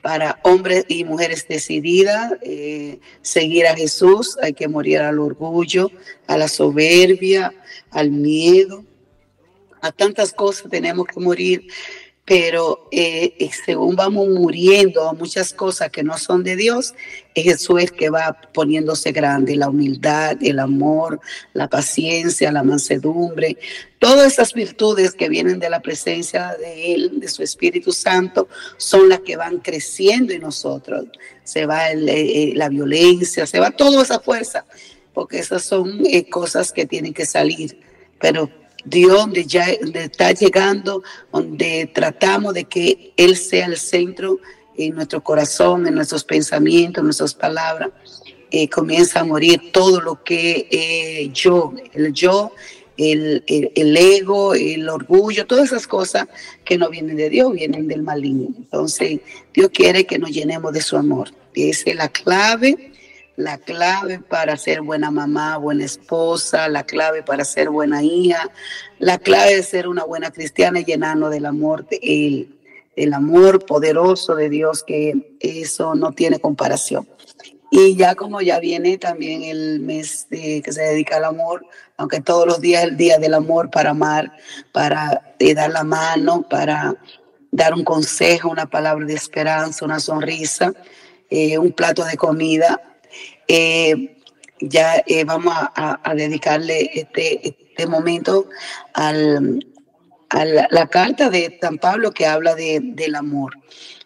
para 0.00 0.38
hombres 0.42 0.84
y 0.88 1.04
mujeres 1.04 1.46
decididas, 1.48 2.32
eh, 2.42 2.98
seguir 3.22 3.66
a 3.66 3.74
Jesús, 3.74 4.36
hay 4.42 4.52
que 4.52 4.68
morir 4.68 5.00
al 5.00 5.18
orgullo, 5.18 5.90
a 6.26 6.36
la 6.36 6.48
soberbia, 6.48 7.52
al 7.90 8.10
miedo, 8.10 8.84
a 9.80 9.92
tantas 9.92 10.32
cosas 10.32 10.70
tenemos 10.70 11.06
que 11.06 11.20
morir 11.20 11.66
pero 12.26 12.88
eh, 12.90 13.34
eh, 13.38 13.50
según 13.66 13.96
vamos 13.96 14.28
muriendo 14.28 15.06
a 15.06 15.12
muchas 15.12 15.52
cosas 15.52 15.90
que 15.90 16.02
no 16.02 16.16
son 16.16 16.42
de 16.42 16.56
Dios, 16.56 16.94
es 17.34 17.44
Jesús 17.44 17.82
el 17.82 17.92
que 17.92 18.08
va 18.08 18.40
poniéndose 18.54 19.12
grande, 19.12 19.56
la 19.56 19.68
humildad, 19.68 20.38
el 20.40 20.58
amor, 20.58 21.20
la 21.52 21.68
paciencia, 21.68 22.50
la 22.50 22.62
mansedumbre, 22.62 23.58
todas 23.98 24.32
esas 24.32 24.54
virtudes 24.54 25.12
que 25.12 25.28
vienen 25.28 25.58
de 25.58 25.68
la 25.68 25.80
presencia 25.80 26.56
de 26.58 26.94
Él, 26.94 27.20
de 27.20 27.28
su 27.28 27.42
Espíritu 27.42 27.92
Santo, 27.92 28.48
son 28.78 29.10
las 29.10 29.20
que 29.20 29.36
van 29.36 29.58
creciendo 29.58 30.32
en 30.32 30.40
nosotros. 30.40 31.04
Se 31.42 31.66
va 31.66 31.90
eh, 31.90 32.52
la 32.54 32.70
violencia, 32.70 33.46
se 33.46 33.60
va 33.60 33.70
toda 33.70 34.02
esa 34.02 34.18
fuerza, 34.18 34.64
porque 35.12 35.40
esas 35.40 35.62
son 35.62 36.02
cosas 36.30 36.72
que 36.72 36.86
tienen 36.86 37.12
que 37.12 37.26
salir, 37.26 37.78
pero 38.18 38.48
Dios 38.84 39.16
donde 39.16 39.44
ya 39.44 39.66
está 39.70 40.32
llegando, 40.32 41.02
donde 41.32 41.90
tratamos 41.92 42.54
de 42.54 42.64
que 42.64 43.12
Él 43.16 43.36
sea 43.36 43.66
el 43.66 43.76
centro 43.76 44.38
en 44.76 44.94
nuestro 44.94 45.22
corazón, 45.22 45.86
en 45.86 45.94
nuestros 45.94 46.24
pensamientos, 46.24 47.00
en 47.00 47.06
nuestras 47.06 47.34
palabras, 47.34 47.90
eh, 48.50 48.68
comienza 48.68 49.20
a 49.20 49.24
morir 49.24 49.72
todo 49.72 50.00
lo 50.00 50.22
que 50.22 50.68
eh, 50.70 51.30
yo, 51.32 51.72
el 51.92 52.12
yo, 52.12 52.52
el, 52.96 53.42
el, 53.46 53.96
ego, 53.96 54.54
el 54.54 54.88
orgullo, 54.88 55.46
todas 55.46 55.66
esas 55.66 55.86
cosas 55.86 56.28
que 56.64 56.78
no 56.78 56.88
vienen 56.90 57.16
de 57.16 57.30
Dios, 57.30 57.52
vienen 57.52 57.88
del 57.88 58.02
maligno. 58.02 58.48
Entonces, 58.56 59.20
Dios 59.52 59.70
quiere 59.72 60.06
que 60.06 60.18
nos 60.18 60.30
llenemos 60.30 60.72
de 60.72 60.80
su 60.80 60.96
amor. 60.96 61.30
Esa 61.54 61.90
es 61.90 61.96
la 61.96 62.08
clave 62.08 62.92
la 63.36 63.58
clave 63.58 64.20
para 64.20 64.56
ser 64.56 64.82
buena 64.82 65.10
mamá, 65.10 65.56
buena 65.58 65.84
esposa, 65.84 66.68
la 66.68 66.84
clave 66.84 67.22
para 67.22 67.44
ser 67.44 67.70
buena 67.70 68.02
hija, 68.02 68.50
la 68.98 69.18
clave 69.18 69.56
de 69.56 69.62
ser 69.62 69.88
una 69.88 70.04
buena 70.04 70.30
cristiana 70.30 70.80
y 70.80 70.84
llenarnos 70.84 71.30
del 71.30 71.46
amor 71.46 71.86
de 71.88 72.48
el 72.96 73.12
amor 73.12 73.64
poderoso 73.66 74.36
de 74.36 74.48
Dios, 74.48 74.84
que 74.84 75.36
eso 75.40 75.94
no 75.96 76.12
tiene 76.12 76.38
comparación. 76.38 77.08
Y 77.70 77.96
ya 77.96 78.14
como 78.14 78.40
ya 78.40 78.60
viene 78.60 78.98
también 78.98 79.42
el 79.42 79.80
mes 79.80 80.28
que 80.30 80.62
se 80.72 80.82
dedica 80.82 81.16
al 81.16 81.24
amor, 81.24 81.66
aunque 81.96 82.20
todos 82.20 82.46
los 82.46 82.60
días 82.60 82.84
es 82.84 82.90
el 82.90 82.96
día 82.96 83.18
del 83.18 83.34
amor 83.34 83.68
para 83.70 83.90
amar, 83.90 84.32
para 84.70 85.34
eh, 85.40 85.54
dar 85.54 85.70
la 85.70 85.82
mano, 85.82 86.42
para 86.48 86.94
dar 87.50 87.74
un 87.74 87.82
consejo, 87.82 88.48
una 88.48 88.66
palabra 88.66 89.04
de 89.06 89.14
esperanza, 89.14 89.84
una 89.84 89.98
sonrisa, 89.98 90.72
eh, 91.30 91.58
un 91.58 91.72
plato 91.72 92.04
de 92.04 92.16
comida, 92.16 92.80
eh, 93.48 94.16
ya 94.60 95.02
eh, 95.06 95.24
vamos 95.24 95.54
a, 95.56 96.14
dedicarle 96.14 96.90
este, 96.94 97.48
este 97.48 97.86
momento 97.86 98.48
al, 98.92 99.64
a 100.30 100.44
la, 100.44 100.86
carta 100.88 101.28
de 101.30 101.58
San 101.60 101.78
Pablo 101.78 102.12
que 102.12 102.26
habla 102.26 102.54
de, 102.54 102.80
del 102.82 103.14
amor. 103.14 103.54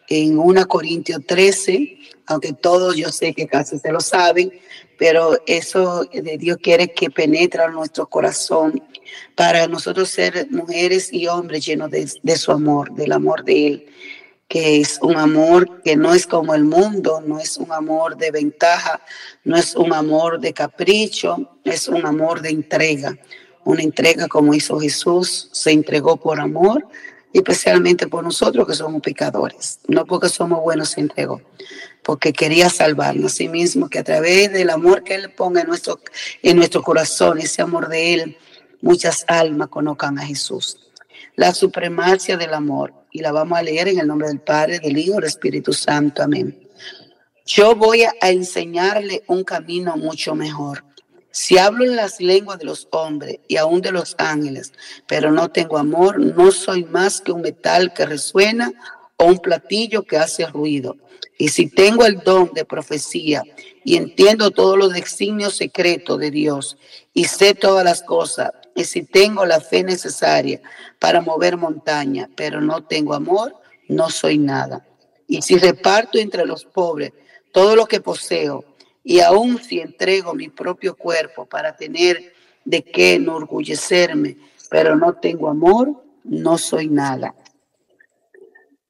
En 0.09 0.38
1 0.38 0.68
Corintios 0.68 1.21
13, 1.26 1.99
aunque 2.26 2.52
todos 2.54 2.97
yo 2.97 3.11
sé 3.11 3.35
que 3.35 3.47
casi 3.47 3.78
se 3.78 3.92
lo 3.92 4.00
saben, 4.00 4.50
pero 4.99 5.38
eso 5.47 6.04
de 6.04 6.38
Dios 6.38 6.59
quiere 6.62 6.92
que 6.92 7.11
penetre 7.11 7.62
en 7.62 7.73
nuestro 7.73 8.07
corazón 8.09 8.83
para 9.35 9.66
nosotros 9.68 10.09
ser 10.09 10.49
mujeres 10.50 11.12
y 11.12 11.28
hombres 11.28 11.64
llenos 11.64 11.90
de, 11.90 12.11
de 12.23 12.37
su 12.37 12.52
amor, 12.52 12.92
del 12.95 13.12
amor 13.12 13.45
de 13.45 13.66
Él 13.66 13.87
que 14.48 14.80
es 14.80 14.98
un 15.02 15.16
amor 15.16 15.82
que 15.82 15.94
no 15.94 16.14
es 16.14 16.26
como 16.26 16.54
el 16.54 16.64
mundo, 16.64 17.22
no 17.24 17.38
es 17.38 17.58
un 17.58 17.70
amor 17.70 18.16
de 18.16 18.30
ventaja, 18.30 19.02
no 19.44 19.56
es 19.56 19.76
un 19.76 19.92
amor 19.92 20.40
de 20.40 20.54
capricho, 20.54 21.58
es 21.64 21.86
un 21.86 22.06
amor 22.06 22.40
de 22.40 22.48
entrega, 22.48 23.16
una 23.64 23.82
entrega 23.82 24.26
como 24.26 24.54
hizo 24.54 24.80
Jesús, 24.80 25.50
se 25.52 25.70
entregó 25.72 26.16
por 26.16 26.40
amor, 26.40 26.88
especialmente 27.34 28.06
por 28.06 28.24
nosotros 28.24 28.66
que 28.66 28.74
somos 28.74 29.02
pecadores, 29.02 29.80
no 29.86 30.06
porque 30.06 30.30
somos 30.30 30.62
buenos 30.62 30.90
se 30.90 31.02
entregó, 31.02 31.42
porque 32.02 32.32
quería 32.32 32.70
salvarnos 32.70 33.32
a 33.32 33.36
sí 33.36 33.48
mismo, 33.48 33.90
que 33.90 33.98
a 33.98 34.04
través 34.04 34.50
del 34.50 34.70
amor 34.70 35.04
que 35.04 35.14
Él 35.14 35.30
ponga 35.30 35.60
en 35.60 35.68
nuestro, 35.68 36.00
en 36.42 36.56
nuestro 36.56 36.82
corazón, 36.82 37.38
ese 37.38 37.60
amor 37.60 37.88
de 37.88 38.14
Él, 38.14 38.38
muchas 38.80 39.26
almas 39.28 39.68
conozcan 39.68 40.18
a 40.18 40.24
Jesús. 40.24 40.78
La 41.36 41.52
supremacia 41.52 42.38
del 42.38 42.54
amor 42.54 42.97
y 43.12 43.20
la 43.20 43.32
vamos 43.32 43.58
a 43.58 43.62
leer 43.62 43.88
en 43.88 43.98
el 43.98 44.06
nombre 44.06 44.28
del 44.28 44.40
Padre, 44.40 44.78
del 44.80 44.98
Hijo, 44.98 45.16
del 45.16 45.24
Espíritu 45.24 45.72
Santo. 45.72 46.22
Amén. 46.22 46.58
Yo 47.46 47.74
voy 47.74 48.02
a 48.02 48.30
enseñarle 48.30 49.22
un 49.26 49.42
camino 49.42 49.96
mucho 49.96 50.34
mejor. 50.34 50.84
Si 51.30 51.56
hablo 51.56 51.84
en 51.84 51.96
las 51.96 52.20
lenguas 52.20 52.58
de 52.58 52.64
los 52.64 52.88
hombres 52.90 53.38
y 53.48 53.56
aún 53.56 53.80
de 53.80 53.92
los 53.92 54.14
ángeles, 54.18 54.72
pero 55.06 55.30
no 55.30 55.50
tengo 55.50 55.78
amor, 55.78 56.18
no 56.18 56.50
soy 56.52 56.84
más 56.84 57.20
que 57.20 57.32
un 57.32 57.42
metal 57.42 57.94
que 57.94 58.06
resuena 58.06 58.72
o 59.16 59.26
un 59.26 59.38
platillo 59.38 60.02
que 60.02 60.16
hace 60.16 60.46
ruido. 60.46 60.96
Y 61.38 61.48
si 61.48 61.70
tengo 61.70 62.04
el 62.04 62.18
don 62.18 62.50
de 62.52 62.64
profecía 62.64 63.42
y 63.84 63.96
entiendo 63.96 64.50
todos 64.50 64.76
los 64.76 64.92
designios 64.92 65.56
secretos 65.56 66.18
de 66.18 66.30
Dios 66.30 66.76
y 67.14 67.24
sé 67.24 67.54
todas 67.54 67.84
las 67.84 68.02
cosas, 68.02 68.50
y 68.78 68.85
si 68.85 69.02
tengo 69.02 69.44
la 69.44 69.61
fe 69.61 69.82
necesaria 69.82 70.61
para 71.00 71.20
mover 71.20 71.56
montaña, 71.56 72.30
pero 72.37 72.61
no 72.61 72.85
tengo 72.85 73.12
amor, 73.12 73.56
no 73.88 74.08
soy 74.08 74.38
nada. 74.38 74.87
Y 75.26 75.42
si 75.42 75.58
reparto 75.58 76.16
entre 76.16 76.47
los 76.47 76.64
pobres 76.64 77.12
todo 77.50 77.75
lo 77.75 77.87
que 77.87 78.00
poseo, 78.00 78.64
y 79.02 79.18
aun 79.18 79.61
si 79.61 79.80
entrego 79.80 80.32
mi 80.32 80.49
propio 80.49 80.94
cuerpo 80.94 81.44
para 81.44 81.75
tener 81.75 82.32
de 82.64 82.85
qué 82.85 83.14
enorgullecerme, 83.14 84.37
pero 84.70 84.94
no 84.94 85.14
tengo 85.14 85.49
amor, 85.49 86.00
no 86.23 86.56
soy 86.56 86.87
nada. 86.87 87.35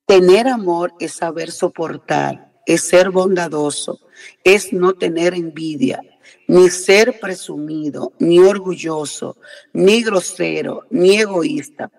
Tener 0.04 0.48
amor 0.48 0.92
es 1.00 1.12
saber 1.14 1.50
soportar, 1.50 2.52
es 2.66 2.82
ser 2.82 3.08
bondadoso, 3.08 4.00
es 4.44 4.70
no 4.70 4.92
tener 4.92 5.32
envidia, 5.32 6.02
ni 6.46 6.70
ser 6.70 7.18
presumido, 7.20 8.12
ni 8.18 8.38
orgulloso, 8.38 9.36
ni 9.72 10.02
grosero, 10.02 10.86
ni 10.90 11.18
egoísta. 11.18 11.90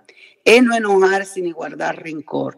Es 0.44 0.64
no 0.64 0.76
enojarse 0.76 1.42
ni 1.42 1.52
guardar 1.52 2.02
rencor. 2.02 2.58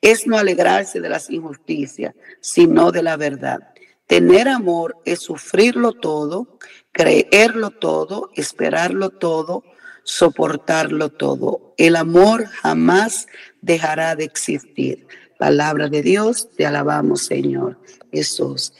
Es 0.00 0.26
no 0.26 0.36
alegrarse 0.36 1.00
de 1.00 1.08
las 1.08 1.30
injusticias, 1.30 2.14
sino 2.40 2.92
de 2.92 3.02
la 3.02 3.16
verdad. 3.16 3.60
Tener 4.06 4.48
amor 4.48 4.96
es 5.04 5.20
sufrirlo 5.20 5.92
todo, 5.92 6.58
creerlo 6.92 7.70
todo, 7.70 8.30
esperarlo 8.34 9.10
todo, 9.10 9.64
soportarlo 10.04 11.08
todo. 11.08 11.74
El 11.78 11.96
amor 11.96 12.46
jamás 12.46 13.26
dejará 13.60 14.14
de 14.14 14.24
existir. 14.24 15.06
Palabra 15.38 15.88
de 15.88 16.02
Dios, 16.02 16.50
te 16.56 16.66
alabamos, 16.66 17.24
Señor 17.24 17.78
Jesús. 18.12 18.74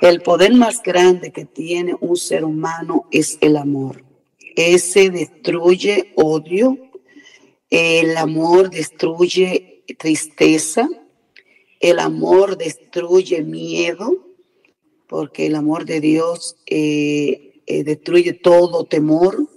El 0.00 0.22
poder 0.22 0.54
más 0.54 0.82
grande 0.82 1.32
que 1.32 1.44
tiene 1.44 1.96
un 2.00 2.16
ser 2.16 2.44
humano 2.44 3.06
es 3.10 3.38
el 3.40 3.56
amor. 3.56 4.04
Ese 4.54 5.10
destruye 5.10 6.12
odio, 6.16 6.78
el 7.70 8.16
amor 8.16 8.70
destruye 8.70 9.84
tristeza, 9.98 10.88
el 11.80 11.98
amor 11.98 12.56
destruye 12.56 13.42
miedo, 13.42 14.24
porque 15.08 15.46
el 15.46 15.56
amor 15.56 15.84
de 15.84 16.00
Dios 16.00 16.56
eh, 16.66 17.60
eh, 17.66 17.82
destruye 17.82 18.34
todo 18.34 18.84
temor. 18.84 19.48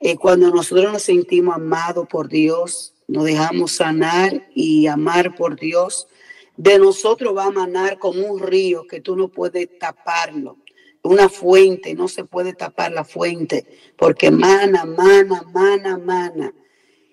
Eh, 0.00 0.16
cuando 0.16 0.50
nosotros 0.50 0.92
nos 0.92 1.02
sentimos 1.02 1.56
amados 1.56 2.06
por 2.08 2.28
Dios, 2.28 2.94
nos 3.08 3.24
dejamos 3.24 3.72
sanar 3.72 4.48
y 4.54 4.86
amar 4.86 5.34
por 5.34 5.58
Dios, 5.58 6.08
de 6.56 6.78
nosotros 6.78 7.36
va 7.36 7.44
a 7.44 7.50
manar 7.50 7.98
como 7.98 8.26
un 8.26 8.40
río 8.40 8.86
que 8.86 9.00
tú 9.00 9.16
no 9.16 9.28
puedes 9.28 9.78
taparlo. 9.78 10.58
Una 11.02 11.28
fuente, 11.28 11.94
no 11.94 12.08
se 12.08 12.24
puede 12.24 12.52
tapar 12.52 12.90
la 12.90 13.04
fuente, 13.04 13.66
porque 13.96 14.30
mana, 14.30 14.84
mana, 14.84 15.42
mana, 15.52 15.98
mana. 15.98 16.52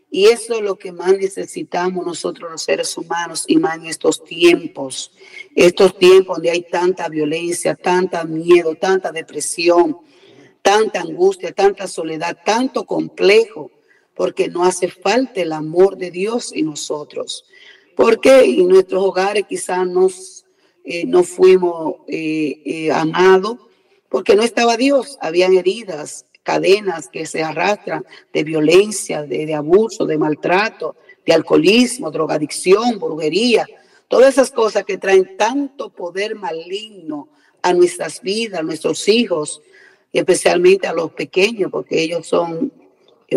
Y 0.09 0.25
eso 0.25 0.55
es 0.55 0.61
lo 0.61 0.77
que 0.77 0.91
más 0.91 1.17
necesitamos 1.17 2.05
nosotros 2.05 2.51
los 2.51 2.61
seres 2.61 2.95
humanos 2.97 3.45
y 3.47 3.57
más 3.57 3.77
en 3.77 3.87
estos 3.87 4.23
tiempos, 4.23 5.11
estos 5.55 5.97
tiempos 5.97 6.37
donde 6.37 6.51
hay 6.51 6.61
tanta 6.61 7.09
violencia, 7.09 7.75
tanta 7.75 8.23
miedo, 8.23 8.75
tanta 8.75 9.11
depresión, 9.11 9.97
tanta 10.61 11.01
angustia, 11.01 11.51
tanta 11.51 11.87
soledad, 11.87 12.37
tanto 12.45 12.85
complejo, 12.85 13.71
porque 14.15 14.49
no 14.49 14.63
hace 14.63 14.87
falta 14.87 15.41
el 15.41 15.51
amor 15.51 15.97
de 15.97 16.11
Dios 16.11 16.53
en 16.53 16.65
nosotros. 16.65 17.45
Porque 17.95 18.41
en 18.41 18.67
nuestros 18.67 19.03
hogares 19.03 19.45
quizás 19.47 19.87
nos, 19.87 20.45
eh, 20.83 21.05
no 21.05 21.23
fuimos 21.23 21.95
eh, 22.07 22.61
eh, 22.65 22.91
amados, 22.91 23.57
porque 24.09 24.35
no 24.35 24.43
estaba 24.43 24.77
Dios, 24.77 25.17
habían 25.21 25.53
heridas, 25.55 26.25
cadenas 26.43 27.07
que 27.07 27.25
se 27.25 27.41
arrastran 27.41 28.05
de 28.33 28.43
violencia, 28.43 29.23
de, 29.23 29.53
abuso, 29.55 30.05
de 30.05 30.17
maltrato, 30.17 30.95
de 31.25 31.33
alcoholismo, 31.33 32.11
drogadicción, 32.11 32.99
brujería, 32.99 33.65
todas 34.07 34.33
esas 34.33 34.51
cosas 34.51 34.83
que 34.83 34.97
traen 34.97 35.37
tanto 35.37 35.89
poder 35.89 36.35
maligno 36.35 37.29
a 37.61 37.73
nuestras 37.73 38.21
vidas, 38.21 38.59
a 38.59 38.63
nuestros 38.63 39.07
hijos, 39.07 39.61
y 40.11 40.19
especialmente 40.19 40.85
a 40.85 40.93
los 40.93 41.11
pequeños, 41.11 41.71
porque 41.71 42.01
ellos 42.01 42.27
son 42.27 42.71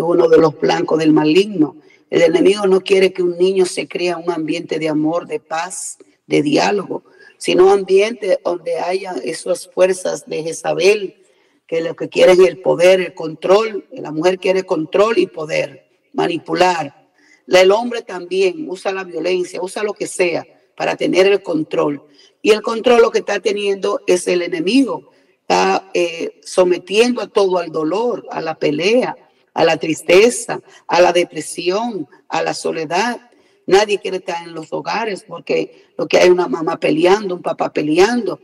uno 0.01 0.27
de 0.27 0.37
los 0.37 0.59
blancos 0.59 0.99
del 0.99 1.13
maligno. 1.13 1.77
El 2.09 2.21
enemigo 2.21 2.65
no 2.67 2.81
quiere 2.81 3.11
que 3.11 3.23
un 3.23 3.37
niño 3.37 3.65
se 3.65 3.87
crea 3.87 4.17
un 4.17 4.31
ambiente 4.31 4.79
de 4.79 4.87
amor, 4.87 5.27
de 5.27 5.39
paz, 5.39 5.97
de 6.25 6.41
diálogo, 6.41 7.03
sino 7.37 7.65
un 7.65 7.71
ambiente 7.71 8.39
donde 8.43 8.79
haya 8.79 9.13
esas 9.23 9.67
fuerzas 9.67 10.25
de 10.25 10.43
Jezabel, 10.43 11.23
que 11.67 11.81
lo 11.81 11.95
que 11.95 12.07
quieren 12.07 12.39
es 12.41 12.47
el 12.47 12.61
poder, 12.61 13.01
el 13.01 13.13
control. 13.13 13.85
La 13.91 14.11
mujer 14.11 14.39
quiere 14.39 14.63
control 14.63 15.17
y 15.17 15.27
poder, 15.27 15.85
manipular. 16.13 17.09
El 17.45 17.71
hombre 17.71 18.01
también 18.01 18.69
usa 18.69 18.93
la 18.93 19.03
violencia, 19.03 19.61
usa 19.61 19.83
lo 19.83 19.93
que 19.93 20.07
sea 20.07 20.45
para 20.77 20.95
tener 20.95 21.27
el 21.27 21.43
control. 21.43 22.03
Y 22.41 22.51
el 22.51 22.61
control 22.61 23.01
lo 23.01 23.11
que 23.11 23.19
está 23.19 23.39
teniendo 23.41 24.01
es 24.07 24.27
el 24.27 24.41
enemigo. 24.41 25.11
Está 25.41 25.89
eh, 25.93 26.39
sometiendo 26.43 27.21
a 27.21 27.27
todo 27.27 27.57
al 27.57 27.71
dolor, 27.71 28.25
a 28.31 28.41
la 28.41 28.55
pelea, 28.55 29.15
a 29.57 29.65
la 29.65 29.77
tristeza, 29.77 30.61
a 30.87 31.01
la 31.01 31.11
depresión, 31.11 32.07
a 32.29 32.43
la 32.43 32.53
soledad. 32.53 33.19
Nadie 33.65 33.97
quiere 33.97 34.17
estar 34.17 34.47
en 34.47 34.53
los 34.53 34.71
hogares 34.71 35.25
porque 35.27 35.87
lo 35.97 36.07
que 36.07 36.19
hay 36.19 36.29
una 36.29 36.47
mamá 36.47 36.79
peleando, 36.79 37.33
un 37.33 37.41
papá 37.41 37.73
peleando. 37.73 38.39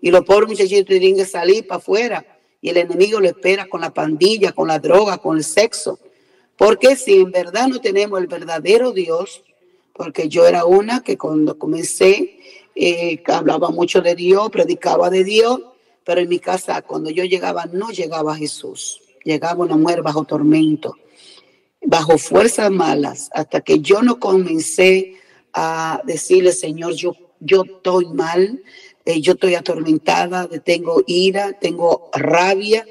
Y 0.00 0.10
los 0.10 0.24
pobres 0.24 0.48
muchachitos 0.48 0.86
tienen 0.86 1.14
que 1.14 1.24
salir 1.24 1.68
para 1.68 1.78
afuera 1.78 2.26
y 2.60 2.70
el 2.70 2.78
enemigo 2.78 3.20
lo 3.20 3.28
espera 3.28 3.68
con 3.68 3.80
la 3.80 3.94
pandilla, 3.94 4.50
con 4.50 4.66
la 4.66 4.80
droga, 4.80 5.18
con 5.18 5.36
el 5.36 5.44
sexo. 5.44 6.00
Porque 6.58 6.96
si 6.96 7.20
en 7.20 7.30
verdad 7.30 7.68
no 7.68 7.80
tenemos 7.80 8.20
el 8.20 8.26
verdadero 8.26 8.90
Dios, 8.90 9.44
porque 9.92 10.28
yo 10.28 10.48
era 10.48 10.64
una 10.64 11.04
que 11.04 11.16
cuando 11.16 11.56
comencé 11.56 12.40
eh, 12.74 13.22
hablaba 13.28 13.70
mucho 13.70 14.00
de 14.00 14.16
Dios, 14.16 14.50
predicaba 14.50 15.10
de 15.10 15.22
Dios, 15.22 15.60
pero 16.02 16.20
en 16.20 16.28
mi 16.28 16.40
casa 16.40 16.82
cuando 16.82 17.10
yo 17.10 17.22
llegaba 17.22 17.66
no 17.66 17.90
llegaba 17.90 18.34
Jesús, 18.34 19.00
llegaba 19.26 19.64
una 19.64 19.76
mujer 19.76 20.02
bajo 20.02 20.24
tormento, 20.24 20.96
bajo 21.84 22.16
fuerzas 22.16 22.70
malas, 22.70 23.28
hasta 23.32 23.60
que 23.60 23.80
yo 23.80 24.00
no 24.02 24.20
comencé 24.20 25.16
a 25.52 26.00
decirle, 26.04 26.52
Señor, 26.52 26.94
yo, 26.94 27.14
yo 27.40 27.64
estoy 27.64 28.06
mal, 28.06 28.62
eh, 29.04 29.20
yo 29.20 29.32
estoy 29.32 29.56
atormentada, 29.56 30.48
tengo 30.64 31.02
ira, 31.06 31.52
tengo 31.58 32.08
rabia, 32.14 32.86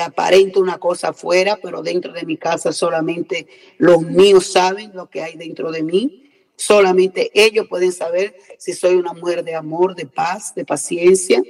aparento 0.00 0.60
una 0.60 0.78
cosa 0.78 1.08
afuera, 1.08 1.58
pero 1.62 1.82
dentro 1.82 2.12
de 2.12 2.24
mi 2.24 2.36
casa 2.36 2.72
solamente 2.72 3.46
los 3.78 4.02
míos 4.02 4.46
saben 4.46 4.90
lo 4.94 5.08
que 5.08 5.22
hay 5.22 5.36
dentro 5.36 5.70
de 5.70 5.82
mí. 5.82 6.30
Solamente 6.56 7.30
ellos 7.34 7.66
pueden 7.68 7.92
saber 7.92 8.34
si 8.58 8.72
soy 8.72 8.94
una 8.94 9.12
mujer 9.12 9.44
de 9.44 9.54
amor, 9.54 9.94
de 9.94 10.06
paz, 10.06 10.54
de 10.54 10.64
paciencia, 10.64 11.42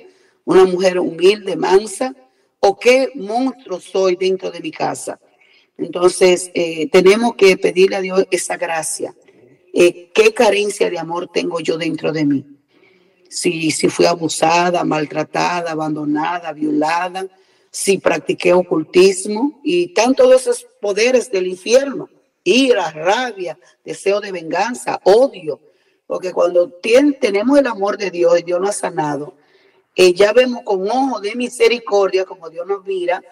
una 0.45 0.64
mujer 0.64 0.99
humilde, 0.99 1.57
mansa, 1.57 2.14
o 2.66 2.78
qué 2.78 3.11
monstruo 3.14 3.78
soy 3.78 4.16
dentro 4.16 4.50
de 4.50 4.61
mi 4.61 4.71
casa. 4.71 5.21
Entonces, 5.76 6.50
eh, 6.54 6.88
tenemos 6.88 7.35
que 7.35 7.59
pedirle 7.59 7.97
a 7.97 8.00
Dios 8.00 8.26
esa 8.30 8.56
gracia. 8.56 9.14
Eh, 9.75 10.11
¿Qué 10.14 10.33
carencia 10.33 10.88
de 10.88 10.99
amor 10.99 11.28
tengo 11.30 11.61
yo 11.61 11.76
dentro 11.76 12.11
de 12.11 12.25
mí? 12.25 12.47
Si, 13.28 13.71
si 13.71 13.88
fui 13.88 14.06
abusada, 14.06 14.83
maltratada, 14.83 15.73
abandonada, 15.73 16.52
violada, 16.52 17.26
si 17.71 17.99
practiqué 17.99 18.54
ocultismo 18.54 19.61
y 19.62 19.92
tantos 19.92 20.33
esos 20.33 20.66
poderes 20.80 21.30
del 21.30 21.49
infierno, 21.49 22.09
ira, 22.44 22.90
rabia, 22.92 23.59
deseo 23.85 24.23
de 24.23 24.33
venganza, 24.33 25.00
odio, 25.04 25.61
porque 26.06 26.33
cuando 26.33 26.71
tenemos 27.21 27.59
el 27.59 27.66
amor 27.66 27.99
de 27.99 28.11
Dios 28.11 28.40
y 28.40 28.42
Dios 28.42 28.59
nos 28.59 28.71
ha 28.71 28.73
sanado, 28.73 29.35
eh, 29.97 30.13
ya 30.13 30.33
vemos 30.33 30.63
con 30.65 30.91
ojo 30.91 31.21
de 31.21 31.35
misericordia 31.37 32.25
como 32.25 32.51
Dios 32.51 32.67
nos 32.67 32.85
mira, 32.85 33.23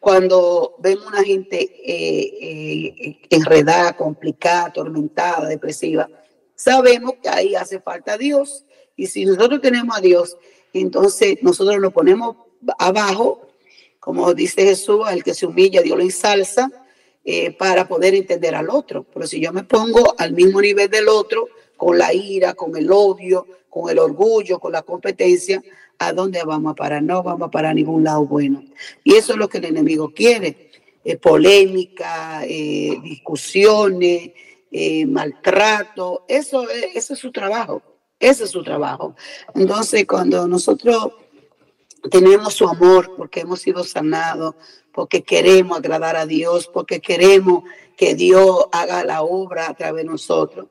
cuando 0.00 0.74
vemos 0.78 1.06
una 1.06 1.22
gente 1.22 1.60
eh, 1.60 2.38
eh, 2.40 3.18
enredada, 3.30 3.96
complicada, 3.96 4.66
atormentada, 4.66 5.48
depresiva, 5.48 6.08
sabemos 6.54 7.14
que 7.22 7.28
ahí 7.28 7.54
hace 7.54 7.80
falta 7.80 8.18
Dios. 8.18 8.64
Y 8.96 9.06
si 9.06 9.24
nosotros 9.24 9.60
tenemos 9.60 9.96
a 9.96 10.00
Dios, 10.00 10.36
entonces 10.72 11.38
nosotros 11.42 11.80
nos 11.80 11.92
ponemos 11.92 12.36
abajo, 12.78 13.48
como 14.00 14.34
dice 14.34 14.64
Jesús, 14.64 15.02
al 15.06 15.22
que 15.22 15.34
se 15.34 15.46
humilla, 15.46 15.82
Dios 15.82 15.96
lo 15.96 16.02
ensalza, 16.02 16.70
para 17.58 17.86
poder 17.86 18.14
entender 18.14 18.54
al 18.54 18.70
otro. 18.70 19.04
Pero 19.12 19.26
si 19.26 19.38
yo 19.38 19.52
me 19.52 19.62
pongo 19.62 20.14
al 20.16 20.32
mismo 20.32 20.62
nivel 20.62 20.88
del 20.88 21.08
otro, 21.08 21.48
con 21.76 21.98
la 21.98 22.12
ira, 22.12 22.54
con 22.54 22.74
el 22.76 22.90
odio, 22.90 23.46
con 23.68 23.90
el 23.90 23.98
orgullo, 23.98 24.58
con 24.58 24.72
la 24.72 24.82
competencia, 24.82 25.62
¿a 25.98 26.12
dónde 26.12 26.42
vamos 26.44 26.72
a 26.72 26.74
parar? 26.74 27.02
No 27.02 27.22
vamos 27.22 27.48
a 27.48 27.50
parar 27.50 27.72
a 27.72 27.74
ningún 27.74 28.04
lado 28.04 28.24
bueno. 28.26 28.62
Y 29.04 29.14
eso 29.14 29.32
es 29.32 29.38
lo 29.38 29.48
que 29.48 29.58
el 29.58 29.66
enemigo 29.66 30.12
quiere. 30.14 30.70
Eh, 31.04 31.16
polémica, 31.16 32.44
eh, 32.44 32.98
discusiones, 33.02 34.30
eh, 34.70 35.06
maltrato. 35.06 36.24
Eso, 36.28 36.68
ese 36.70 37.14
es 37.14 37.18
su 37.18 37.32
trabajo. 37.32 37.82
Ese 38.18 38.44
es 38.44 38.50
su 38.50 38.62
trabajo. 38.62 39.14
Entonces, 39.54 40.06
cuando 40.06 40.46
nosotros 40.48 41.12
tenemos 42.10 42.54
su 42.54 42.68
amor, 42.68 43.14
porque 43.16 43.40
hemos 43.40 43.60
sido 43.60 43.84
sanados, 43.84 44.54
porque 44.92 45.22
queremos 45.22 45.78
agradar 45.78 46.16
a 46.16 46.26
Dios, 46.26 46.68
porque 46.72 47.00
queremos 47.00 47.64
que 47.96 48.14
Dios 48.14 48.66
haga 48.72 49.04
la 49.04 49.22
obra 49.22 49.68
a 49.68 49.74
través 49.74 50.04
de 50.04 50.10
nosotros, 50.10 50.68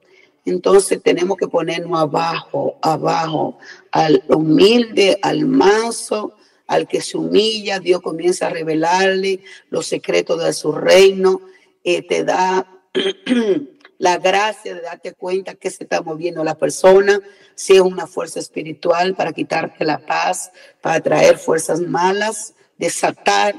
entonces 0.50 1.02
tenemos 1.04 1.38
que 1.38 1.48
ponernos 1.48 2.00
abajo, 2.00 2.78
abajo, 2.82 3.58
al 3.92 4.24
humilde, 4.30 5.20
al 5.22 5.46
manso, 5.46 6.34
al 6.68 6.88
que 6.88 7.02
se 7.02 7.18
humilla, 7.18 7.80
Dios 7.80 8.02
comienza 8.02 8.48
a 8.48 8.50
revelarle 8.50 9.42
los 9.70 9.88
secretos 9.88 10.44
de 10.44 10.54
su 10.54 10.72
reino, 10.72 11.42
eh, 11.84 12.02
te 12.02 12.24
da 12.24 12.68
la 13.98 14.18
gracia 14.18 14.76
de 14.76 14.82
darte 14.82 15.14
cuenta 15.14 15.56
que 15.56 15.70
se 15.70 15.84
está 15.84 16.02
moviendo 16.02 16.44
la 16.44 16.56
persona, 16.56 17.20
si 17.56 17.74
es 17.74 17.82
una 17.82 18.06
fuerza 18.06 18.40
espiritual 18.40 19.16
para 19.16 19.34
quitarte 19.34 19.84
la 19.84 20.00
paz, 20.00 20.52
para 20.82 21.00
traer 21.02 21.38
fuerzas 21.38 21.80
malas, 21.80 22.54
desatar 22.78 23.56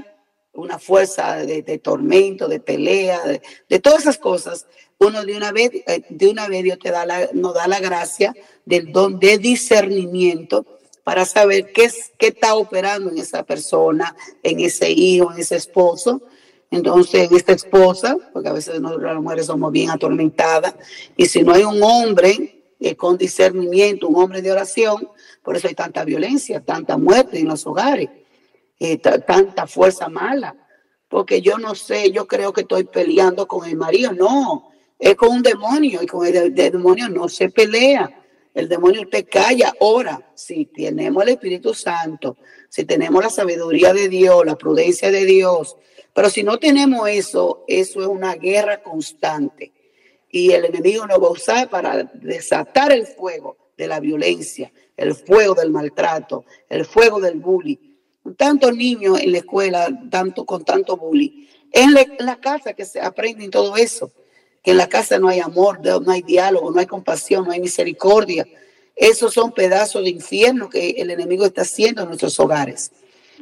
una 0.53 0.79
fuerza 0.79 1.37
de, 1.37 1.79
tormento, 1.79 2.49
de 2.49 2.61
pelea, 2.61 3.21
de, 3.69 3.79
todas 3.79 4.01
esas 4.01 4.19
cosas, 4.19 4.67
uno 4.99 5.25
de 5.25 5.37
una 5.37 5.53
vez, 5.53 5.71
eh, 5.87 6.03
de 6.09 6.29
una 6.29 6.49
vez 6.49 6.65
Dios 6.65 6.79
te 6.79 6.91
da 6.91 7.07
la, 7.07 7.29
nos 7.33 7.55
da 7.55 7.69
la 7.69 7.81
gracia 7.81 8.35
del 8.65 8.93
don 8.93 9.19
de 9.19 9.39
discernimiento 9.39 10.67
para 11.05 11.25
saber 11.25 11.73
qué, 11.73 11.85
es, 11.85 12.13
qué 12.19 12.29
está 12.29 12.55
operando 12.55 13.11
en 13.11 13.19
esa 13.19 13.43
persona, 13.45 14.15
en 14.43 14.61
ese 14.61 14.91
hijo, 14.91 15.33
en 15.33 15.39
ese 15.39 15.57
esposo. 15.57 16.23
Entonces, 16.71 17.31
en 17.31 17.37
esta 17.37 17.53
esposa, 17.53 18.17
porque 18.33 18.51
a 18.51 18.53
veces 18.53 18.79
nosotros 18.81 19.15
las 19.15 19.23
mujeres 19.23 19.47
somos 19.47 19.73
bien 19.73 19.89
atormentadas, 19.89 20.75
y 21.17 21.25
si 21.25 21.43
no 21.43 21.55
hay 21.55 21.63
un 21.63 21.83
hombre 21.83 22.63
eh, 22.79 22.95
con 22.95 23.17
discernimiento, 23.17 24.07
un 24.07 24.23
hombre 24.23 24.43
de 24.43 24.53
oración, 24.53 25.09
por 25.43 25.57
eso 25.57 25.67
hay 25.67 25.75
tanta 25.75 26.05
violencia, 26.05 26.63
tanta 26.63 26.99
muerte 26.99 27.39
en 27.39 27.49
los 27.49 27.67
hogares, 27.67 28.11
eh, 28.79 28.99
tanta 28.99 29.67
fuerza 29.67 30.11
mala, 30.11 30.55
porque 31.09 31.41
yo 31.41 31.57
no 31.57 31.75
sé, 31.75 32.11
yo 32.11 32.27
creo 32.27 32.53
que 32.53 32.61
estoy 32.61 32.85
peleando 32.85 33.49
con 33.49 33.67
el 33.67 33.77
marido, 33.77 34.13
no, 34.13 34.68
es 34.99 35.15
con 35.15 35.29
un 35.29 35.43
demonio 35.43 36.03
y 36.03 36.07
con 36.07 36.27
el, 36.27 36.55
demonio 36.55 37.09
no 37.09 37.29
se 37.29 37.51
pelea. 37.51 38.15
El 38.53 38.69
demonio 38.69 39.09
te 39.09 39.25
calla. 39.25 39.73
Ahora, 39.81 40.33
si 40.35 40.67
tenemos 40.67 41.23
el 41.23 41.31
Espíritu 41.31 41.73
Santo, 41.73 42.37
si 42.69 42.85
tenemos 42.85 43.23
la 43.23 43.31
sabiduría 43.31 43.93
de 43.93 44.09
Dios, 44.09 44.45
la 44.45 44.57
prudencia 44.57 45.13
de 45.13 45.25
Dios, 45.25 45.77
pero 46.13 46.29
si 46.29 46.43
no 46.43 46.59
tenemos 46.59 47.09
eso, 47.09 47.65
eso 47.69 48.01
es 48.01 48.07
una 48.09 48.35
guerra 48.35 48.83
constante. 48.83 49.73
Y 50.31 50.51
el 50.51 50.65
enemigo 50.65 51.07
nos 51.07 51.23
va 51.23 51.29
a 51.29 51.31
usar 51.31 51.71
para 51.71 52.03
desatar 52.03 52.91
el 52.91 53.07
fuego 53.07 53.57
de 53.77 53.87
la 53.87 54.01
violencia, 54.01 54.73
el 54.97 55.15
fuego 55.15 55.55
del 55.55 55.71
maltrato, 55.71 56.45
el 56.69 56.85
fuego 56.85 57.21
del 57.21 57.39
bullying. 57.39 57.77
Tantos 58.37 58.75
niños 58.75 59.21
en 59.21 59.31
la 59.33 59.39
escuela, 59.39 59.89
tanto 60.11 60.45
con 60.45 60.65
tanto 60.65 60.97
bullying. 60.97 61.47
En 61.71 61.95
la, 61.95 62.01
en 62.01 62.27
la 62.27 62.41
casa 62.41 62.73
que 62.73 62.85
se 62.85 63.01
aprenden 63.01 63.51
todo 63.51 63.77
eso 63.77 64.11
en 64.71 64.77
la 64.77 64.89
casa 64.89 65.19
no 65.19 65.29
hay 65.29 65.41
amor, 65.41 65.81
no 65.83 66.11
hay 66.11 66.23
diálogo, 66.23 66.71
no 66.71 66.81
hay 66.81 66.87
compasión, 66.87 67.45
no 67.45 67.53
hay 67.53 67.61
misericordia. 67.61 68.47
Esos 68.95 69.33
son 69.33 69.53
pedazos 69.53 70.03
de 70.03 70.11
infierno 70.11 70.69
que 70.69 70.91
el 70.91 71.11
enemigo 71.11 71.47
está 71.47 71.63
haciendo 71.63 72.03
en 72.03 72.09
nuestros 72.09 72.39
hogares. 72.41 72.93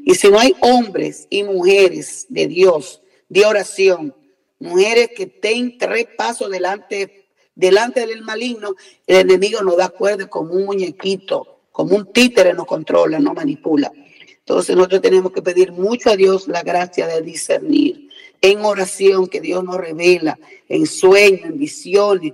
Y 0.04 0.14
si 0.14 0.28
no 0.28 0.38
hay 0.38 0.54
hombres 0.60 1.26
y 1.30 1.42
mujeres 1.42 2.26
de 2.28 2.46
Dios, 2.46 3.00
de 3.28 3.44
oración, 3.44 4.14
mujeres 4.58 5.10
que 5.16 5.24
estén 5.24 5.78
tres 5.78 6.06
pasos 6.16 6.50
delante, 6.50 7.26
delante 7.54 8.06
del 8.06 8.22
maligno, 8.22 8.74
el 9.06 9.16
enemigo 9.16 9.62
nos 9.62 9.76
da 9.78 9.88
cuerda 9.88 10.28
como 10.28 10.52
un 10.52 10.66
muñequito, 10.66 11.60
como 11.72 11.96
un 11.96 12.12
títere 12.12 12.52
nos 12.52 12.66
controla, 12.66 13.18
nos 13.18 13.34
manipula. 13.34 13.90
Entonces 14.38 14.76
nosotros 14.76 15.00
tenemos 15.00 15.32
que 15.32 15.42
pedir 15.42 15.72
mucho 15.72 16.10
a 16.10 16.16
Dios 16.16 16.46
la 16.46 16.62
gracia 16.62 17.06
de 17.08 17.20
discernir 17.22 18.05
en 18.40 18.64
oración 18.64 19.26
que 19.26 19.40
Dios 19.40 19.64
nos 19.64 19.76
revela, 19.76 20.38
en 20.68 20.86
sueños, 20.86 21.44
en 21.44 21.58
visiones, 21.58 22.32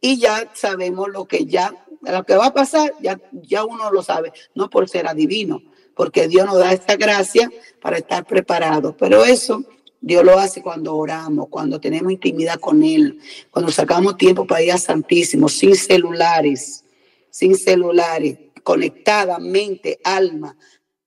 y 0.00 0.18
ya 0.18 0.50
sabemos 0.54 1.08
lo 1.08 1.26
que 1.26 1.46
ya, 1.46 1.74
lo 2.02 2.24
que 2.24 2.36
va 2.36 2.46
a 2.46 2.54
pasar, 2.54 2.92
ya, 3.00 3.20
ya 3.32 3.64
uno 3.64 3.90
lo 3.90 4.02
sabe, 4.02 4.32
no 4.54 4.68
por 4.68 4.88
ser 4.88 5.06
adivino, 5.06 5.62
porque 5.94 6.28
Dios 6.28 6.46
nos 6.46 6.58
da 6.58 6.72
esta 6.72 6.96
gracia 6.96 7.50
para 7.80 7.98
estar 7.98 8.26
preparados, 8.26 8.94
pero 8.98 9.24
eso 9.24 9.64
Dios 10.00 10.22
lo 10.22 10.38
hace 10.38 10.60
cuando 10.60 10.94
oramos, 10.94 11.48
cuando 11.48 11.80
tenemos 11.80 12.12
intimidad 12.12 12.60
con 12.60 12.82
Él, 12.82 13.18
cuando 13.50 13.72
sacamos 13.72 14.18
tiempo 14.18 14.46
para 14.46 14.62
ir 14.62 14.72
a 14.72 14.76
Santísimo, 14.76 15.48
sin 15.48 15.74
celulares, 15.74 16.84
sin 17.30 17.56
celulares, 17.56 18.36
conectada 18.62 19.38
mente, 19.38 19.98
alma, 20.04 20.54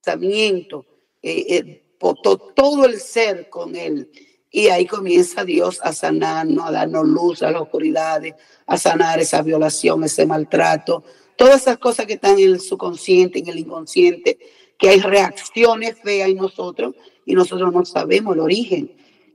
pensamiento, 0.02 0.84
eh, 1.22 1.46
eh, 1.48 1.82
todo 2.56 2.86
el 2.86 2.98
ser 2.98 3.48
con 3.48 3.76
Él. 3.76 4.10
Y 4.50 4.68
ahí 4.68 4.86
comienza 4.86 5.44
Dios 5.44 5.78
a 5.82 5.92
sanarnos, 5.92 6.66
a 6.66 6.72
darnos 6.72 7.06
luz 7.06 7.42
a 7.42 7.50
las 7.50 7.62
oscuridades, 7.62 8.34
a 8.66 8.78
sanar 8.78 9.20
esa 9.20 9.42
violación, 9.42 10.04
ese 10.04 10.24
maltrato, 10.24 11.04
todas 11.36 11.62
esas 11.62 11.78
cosas 11.78 12.06
que 12.06 12.14
están 12.14 12.38
en 12.38 12.50
el 12.50 12.60
subconsciente, 12.60 13.38
en 13.40 13.48
el 13.48 13.58
inconsciente, 13.58 14.38
que 14.78 14.88
hay 14.88 15.00
reacciones 15.00 15.96
feas 16.02 16.30
en 16.30 16.36
nosotros 16.36 16.94
y 17.26 17.34
nosotros 17.34 17.72
no 17.72 17.84
sabemos 17.84 18.34
el 18.34 18.40
origen. 18.40 18.92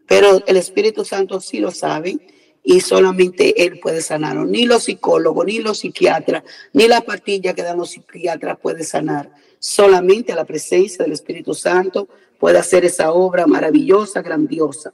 Pero 0.08 0.43
el 0.45 0.58
Espíritu 0.58 1.06
Santo 1.06 1.39
sí 1.39 1.60
lo 1.60 1.71
sabe 1.71 2.17
y 2.63 2.80
solamente 2.82 3.65
Él 3.65 3.80
puede 3.80 4.02
sanarnos. 4.02 4.49
Ni 4.49 4.65
los 4.65 4.84
psicólogos, 4.84 5.45
ni 5.45 5.60
los 5.60 5.80
psiquiatras, 5.80 6.43
ni 6.71 6.88
la 6.88 7.02
pastilla 7.02 7.54
que 7.54 7.62
dan 7.62 7.78
los 7.78 7.91
psiquiatras 7.91 8.58
puede 8.60 8.84
sanar. 8.84 9.32
Solamente 9.60 10.34
la 10.34 10.45
presencia 10.45 11.04
del 11.04 11.13
Espíritu 11.13 11.54
Santo 11.54 12.08
puede 12.39 12.58
hacer 12.58 12.84
esa 12.86 13.12
obra 13.12 13.47
maravillosa, 13.47 14.21
grandiosa. 14.21 14.93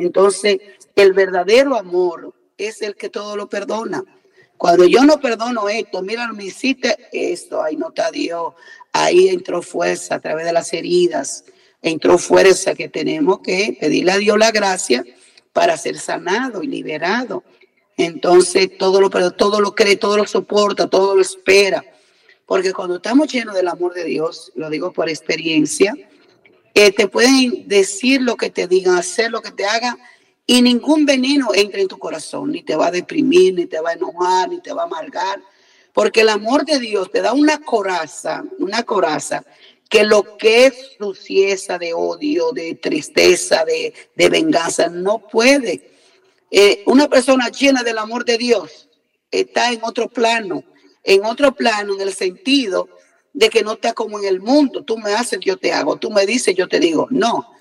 Entonces, 0.00 0.58
el 0.96 1.12
verdadero 1.12 1.76
amor 1.76 2.34
es 2.56 2.82
el 2.82 2.96
que 2.96 3.08
todo 3.08 3.36
lo 3.36 3.48
perdona. 3.48 4.04
Cuando 4.56 4.84
yo 4.84 5.04
no 5.04 5.20
perdono 5.20 5.68
esto, 5.68 6.02
mira, 6.02 6.30
me 6.32 6.44
hiciste 6.44 6.96
esto, 7.12 7.62
ahí 7.62 7.76
no 7.76 7.88
está 7.88 8.10
Dios, 8.10 8.54
ahí 8.92 9.28
entró 9.28 9.62
fuerza 9.62 10.16
a 10.16 10.20
través 10.20 10.44
de 10.44 10.52
las 10.52 10.72
heridas, 10.72 11.44
entró 11.80 12.18
fuerza 12.18 12.74
que 12.74 12.88
tenemos 12.88 13.40
que 13.40 13.76
pedirle 13.80 14.12
a 14.12 14.18
Dios 14.18 14.38
la 14.38 14.50
gracia 14.50 15.04
para 15.52 15.76
ser 15.78 15.98
sanado 15.98 16.62
y 16.62 16.66
liberado. 16.66 17.42
Entonces, 17.96 18.76
todo 18.78 19.00
lo, 19.00 19.08
todo 19.32 19.60
lo 19.60 19.74
cree, 19.74 19.96
todo 19.96 20.16
lo 20.16 20.26
soporta, 20.26 20.88
todo 20.88 21.14
lo 21.14 21.22
espera. 21.22 21.84
Porque 22.46 22.72
cuando 22.72 22.96
estamos 22.96 23.32
llenos 23.32 23.54
del 23.54 23.68
amor 23.68 23.94
de 23.94 24.04
Dios, 24.04 24.52
lo 24.56 24.68
digo 24.70 24.92
por 24.92 25.08
experiencia, 25.08 25.94
te 26.72 27.08
pueden 27.08 27.68
decir 27.68 28.22
lo 28.22 28.36
que 28.36 28.50
te 28.50 28.66
digan, 28.66 28.96
hacer 28.96 29.30
lo 29.30 29.42
que 29.42 29.50
te 29.50 29.64
hagan 29.64 29.98
y 30.46 30.62
ningún 30.62 31.06
veneno 31.06 31.50
entra 31.54 31.80
en 31.80 31.86
tu 31.86 31.96
corazón, 31.96 32.50
ni 32.50 32.62
te 32.62 32.74
va 32.74 32.88
a 32.88 32.90
deprimir, 32.90 33.54
ni 33.54 33.66
te 33.66 33.80
va 33.80 33.90
a 33.90 33.92
enojar, 33.92 34.48
ni 34.48 34.60
te 34.60 34.72
va 34.72 34.82
a 34.82 34.86
amargar, 34.86 35.40
porque 35.92 36.22
el 36.22 36.28
amor 36.28 36.64
de 36.64 36.80
Dios 36.80 37.10
te 37.10 37.20
da 37.20 37.32
una 37.32 37.58
coraza, 37.58 38.42
una 38.58 38.82
coraza 38.82 39.44
que 39.88 40.04
lo 40.04 40.36
que 40.36 40.66
es 40.66 40.96
sucieza 40.98 41.78
de 41.78 41.94
odio, 41.94 42.52
de 42.52 42.74
tristeza, 42.76 43.64
de, 43.64 44.28
venganza, 44.28 44.88
no 44.88 45.18
puede. 45.18 45.90
Eh, 46.50 46.82
una 46.86 47.08
persona 47.08 47.48
llena 47.48 47.82
del 47.82 47.98
amor 47.98 48.24
de 48.24 48.38
Dios 48.38 48.88
está 49.30 49.72
en 49.72 49.80
otro 49.84 50.08
plano, 50.08 50.64
en 51.04 51.24
otro 51.24 51.54
plano 51.54 51.94
en 51.94 52.00
el 52.00 52.12
sentido 52.12 52.88
de 53.32 53.48
que 53.48 53.62
no 53.62 53.72
está 53.72 53.92
como 53.92 54.18
en 54.18 54.26
el 54.26 54.40
mundo. 54.40 54.84
Tú 54.84 54.98
me 54.98 55.14
haces, 55.14 55.40
yo 55.40 55.56
te 55.56 55.72
hago. 55.72 55.96
Tú 55.96 56.10
me 56.10 56.26
dices, 56.26 56.54
yo 56.54 56.68
te 56.68 56.80
digo. 56.80 57.06
No. 57.10 57.52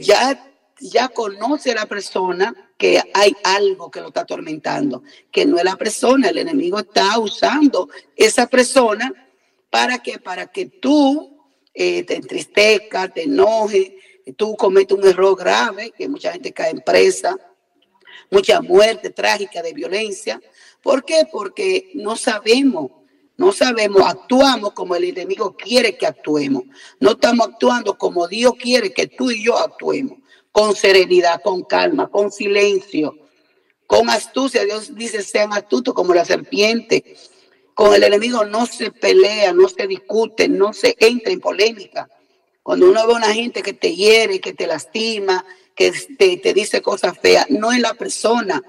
ya, 0.00 0.52
ya 0.80 1.08
conoce 1.08 1.74
la 1.74 1.86
persona 1.86 2.54
que 2.76 3.00
hay 3.14 3.36
algo 3.44 3.90
que 3.90 4.00
lo 4.00 4.08
está 4.08 4.22
atormentando, 4.22 5.04
que 5.30 5.46
no 5.46 5.58
es 5.58 5.64
la 5.64 5.76
persona. 5.76 6.30
El 6.30 6.38
enemigo 6.38 6.80
está 6.80 7.18
usando 7.18 7.88
esa 8.16 8.46
persona 8.46 9.12
para 9.70 9.98
que, 9.98 10.18
para 10.18 10.48
que 10.48 10.66
tú 10.66 11.32
eh, 11.72 12.02
te 12.02 12.16
entristezca, 12.16 13.08
te 13.08 13.22
enoje, 13.22 13.96
tú 14.36 14.56
cometes 14.56 14.96
un 14.98 15.06
error 15.06 15.36
grave, 15.36 15.92
que 15.96 16.08
mucha 16.08 16.32
gente 16.32 16.52
cae 16.52 16.70
en 16.70 16.80
presa, 16.80 17.36
mucha 18.30 18.60
muerte 18.60 19.10
trágica 19.10 19.62
de 19.62 19.72
violencia. 19.72 20.40
¿Por 20.82 21.04
qué? 21.04 21.26
Porque 21.30 21.90
no 21.94 22.16
sabemos, 22.16 22.90
no 23.42 23.50
sabemos, 23.52 24.02
actuamos 24.06 24.72
como 24.72 24.94
el 24.94 25.02
enemigo 25.02 25.56
quiere 25.56 25.96
que 25.96 26.06
actuemos. 26.06 26.62
No 27.00 27.10
estamos 27.10 27.48
actuando 27.48 27.98
como 27.98 28.28
Dios 28.28 28.54
quiere 28.56 28.92
que 28.92 29.08
tú 29.08 29.32
y 29.32 29.44
yo 29.44 29.58
actuemos, 29.58 30.18
con 30.52 30.76
serenidad, 30.76 31.42
con 31.42 31.62
calma, 31.64 32.08
con 32.08 32.30
silencio, 32.30 33.16
con 33.88 34.08
astucia. 34.08 34.64
Dios 34.64 34.94
dice, 34.94 35.24
sean 35.24 35.52
astutos 35.52 35.92
como 35.92 36.14
la 36.14 36.24
serpiente 36.24 37.16
con 37.74 37.94
el 37.94 38.04
enemigo 38.04 38.44
no 38.44 38.66
se 38.66 38.92
pelea, 38.92 39.52
no 39.52 39.68
se 39.68 39.86
discute, 39.86 40.48
no 40.48 40.72
se 40.72 40.94
entra 41.00 41.32
en 41.32 41.40
polémica. 41.40 42.08
Cuando 42.62 42.88
uno 42.88 43.04
ve 43.06 43.14
a 43.14 43.16
una 43.16 43.34
gente 43.34 43.62
que 43.62 43.72
te 43.72 43.96
hiere, 43.96 44.40
que 44.40 44.52
te 44.52 44.66
lastima, 44.66 45.44
que 45.74 45.90
te, 45.90 46.54
dice 46.54 46.80
cosas 46.80 47.18
feas, 47.18 47.50
no 47.50 47.72
es 47.72 47.80
la 47.80 47.94
persona. 47.94 48.62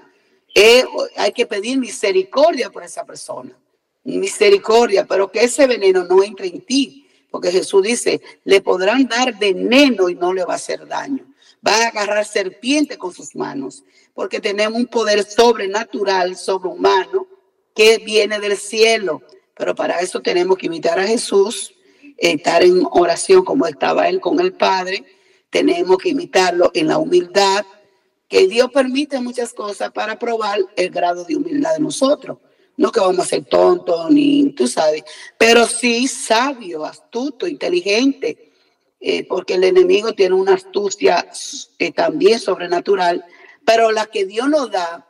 hay 1.16 1.32
que 1.32 1.46
pedir 1.46 1.78
misericordia 1.78 2.70
por 2.70 2.82
esa 2.82 3.04
persona. 3.04 3.56
Misericordia, 4.04 5.06
pero 5.06 5.32
que 5.32 5.44
ese 5.44 5.66
veneno 5.66 6.04
no 6.04 6.22
entre 6.22 6.46
en 6.46 6.60
ti. 6.60 7.08
Porque 7.30 7.50
Jesús 7.50 7.82
dice, 7.82 8.20
le 8.44 8.60
podrán 8.60 9.08
dar 9.08 9.36
veneno 9.38 10.08
y 10.08 10.14
no 10.14 10.32
le 10.32 10.44
va 10.44 10.52
a 10.52 10.56
hacer 10.56 10.86
daño. 10.86 11.26
Va 11.66 11.76
a 11.76 11.88
agarrar 11.88 12.24
serpiente 12.24 12.96
con 12.96 13.12
sus 13.12 13.34
manos. 13.34 13.82
Porque 14.14 14.38
tenemos 14.40 14.78
un 14.78 14.86
poder 14.86 15.24
sobrenatural, 15.24 16.36
sobrehumano, 16.36 17.26
que 17.74 17.98
viene 17.98 18.38
del 18.38 18.56
cielo. 18.56 19.22
Pero 19.56 19.74
para 19.74 19.98
eso 20.00 20.20
tenemos 20.20 20.56
que 20.58 20.66
imitar 20.66 20.98
a 20.98 21.06
Jesús, 21.06 21.74
estar 22.18 22.62
en 22.62 22.86
oración 22.92 23.44
como 23.44 23.66
estaba 23.66 24.08
él 24.08 24.20
con 24.20 24.38
el 24.38 24.52
Padre. 24.52 25.04
Tenemos 25.50 25.98
que 25.98 26.10
imitarlo 26.10 26.70
en 26.74 26.88
la 26.88 26.98
humildad, 26.98 27.64
que 28.28 28.46
Dios 28.46 28.70
permite 28.72 29.20
muchas 29.20 29.52
cosas 29.52 29.90
para 29.92 30.18
probar 30.18 30.60
el 30.76 30.90
grado 30.90 31.24
de 31.24 31.36
humildad 31.36 31.74
de 31.74 31.80
nosotros. 31.80 32.38
No 32.76 32.90
que 32.90 33.00
vamos 33.00 33.20
a 33.20 33.28
ser 33.28 33.44
tontos, 33.44 34.10
ni 34.10 34.50
tú 34.50 34.66
sabes, 34.66 35.04
pero 35.38 35.66
sí 35.66 36.08
sabio, 36.08 36.84
astuto, 36.84 37.46
inteligente, 37.46 38.52
eh, 39.00 39.26
porque 39.28 39.54
el 39.54 39.64
enemigo 39.64 40.12
tiene 40.12 40.34
una 40.34 40.54
astucia 40.54 41.26
eh, 41.78 41.92
también 41.92 42.40
sobrenatural, 42.40 43.24
pero 43.64 43.92
la 43.92 44.06
que 44.06 44.24
Dios 44.24 44.48
nos 44.48 44.70
da 44.70 45.08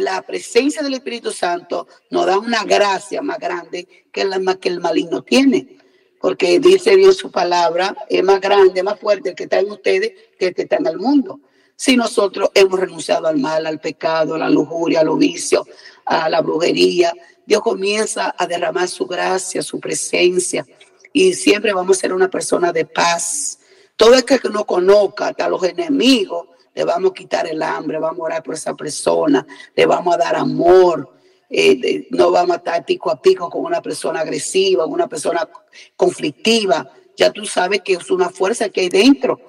la 0.00 0.22
presencia 0.22 0.82
del 0.82 0.94
Espíritu 0.94 1.30
Santo 1.30 1.86
nos 2.10 2.26
da 2.26 2.38
una 2.38 2.64
gracia 2.64 3.22
más 3.22 3.38
grande 3.38 4.06
que 4.12 4.24
la 4.24 4.40
que 4.56 4.68
el 4.68 4.80
maligno 4.80 5.22
tiene. 5.22 5.78
Porque 6.20 6.58
dice 6.58 6.96
Dios 6.96 7.16
su 7.16 7.30
palabra, 7.30 7.94
es 8.08 8.22
más 8.22 8.40
grande, 8.40 8.82
más 8.82 8.98
fuerte 8.98 9.30
el 9.30 9.34
que 9.34 9.44
está 9.44 9.58
en 9.58 9.70
ustedes 9.70 10.12
que 10.38 10.48
el 10.48 10.54
que 10.54 10.62
está 10.62 10.76
en 10.76 10.86
el 10.86 10.98
mundo. 10.98 11.40
Si 11.76 11.96
nosotros 11.96 12.50
hemos 12.54 12.80
renunciado 12.80 13.26
al 13.26 13.38
mal, 13.38 13.66
al 13.66 13.80
pecado, 13.80 14.34
a 14.34 14.38
la 14.38 14.48
lujuria, 14.48 15.00
al 15.00 15.16
vicio, 15.18 15.66
a 16.04 16.28
la 16.28 16.40
brujería, 16.40 17.12
Dios 17.46 17.62
comienza 17.62 18.34
a 18.36 18.46
derramar 18.46 18.88
su 18.88 19.06
gracia, 19.06 19.62
su 19.62 19.78
presencia, 19.80 20.66
y 21.12 21.34
siempre 21.34 21.72
vamos 21.72 21.98
a 21.98 22.00
ser 22.00 22.12
una 22.12 22.28
persona 22.28 22.72
de 22.72 22.84
paz. 22.84 23.58
Todo 23.96 24.14
el 24.14 24.24
que 24.24 24.40
no 24.50 24.64
conozca, 24.64 25.28
hasta 25.28 25.48
los 25.48 25.62
enemigos, 25.62 26.48
le 26.74 26.84
vamos 26.84 27.12
a 27.12 27.14
quitar 27.14 27.46
el 27.46 27.62
hambre, 27.62 27.98
vamos 27.98 28.20
a 28.20 28.24
orar 28.24 28.42
por 28.42 28.54
esa 28.54 28.74
persona, 28.74 29.46
le 29.76 29.86
vamos 29.86 30.14
a 30.14 30.18
dar 30.18 30.36
amor. 30.36 31.10
Eh, 31.48 32.08
no 32.10 32.32
vamos 32.32 32.54
a 32.54 32.58
estar 32.58 32.84
pico 32.84 33.10
a 33.10 33.22
pico 33.22 33.48
con 33.48 33.64
una 33.64 33.80
persona 33.80 34.20
agresiva, 34.20 34.86
una 34.86 35.06
persona 35.06 35.48
conflictiva. 35.94 36.90
Ya 37.16 37.30
tú 37.30 37.46
sabes 37.46 37.82
que 37.82 37.92
es 37.92 38.10
una 38.10 38.28
fuerza 38.28 38.68
que 38.70 38.80
hay 38.80 38.88
dentro 38.88 39.40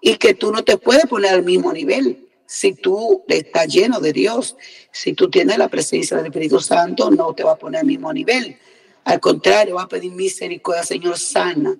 y 0.00 0.16
que 0.16 0.32
tú 0.32 0.50
no 0.50 0.64
te 0.64 0.78
puedes 0.78 1.04
poner 1.06 1.34
al 1.34 1.42
mismo 1.42 1.70
nivel. 1.72 2.26
Si 2.54 2.74
tú 2.74 3.24
estás 3.28 3.66
lleno 3.66 3.98
de 3.98 4.12
Dios, 4.12 4.58
si 4.90 5.14
tú 5.14 5.30
tienes 5.30 5.56
la 5.56 5.68
presencia 5.68 6.18
del 6.18 6.26
Espíritu 6.26 6.60
Santo, 6.60 7.10
no 7.10 7.32
te 7.32 7.42
va 7.42 7.52
a 7.52 7.56
poner 7.56 7.80
al 7.80 7.86
mismo 7.86 8.12
nivel. 8.12 8.58
Al 9.04 9.20
contrario, 9.20 9.76
va 9.76 9.84
a 9.84 9.88
pedir 9.88 10.12
misericordia, 10.12 10.84
Señor, 10.84 11.18
sana 11.18 11.74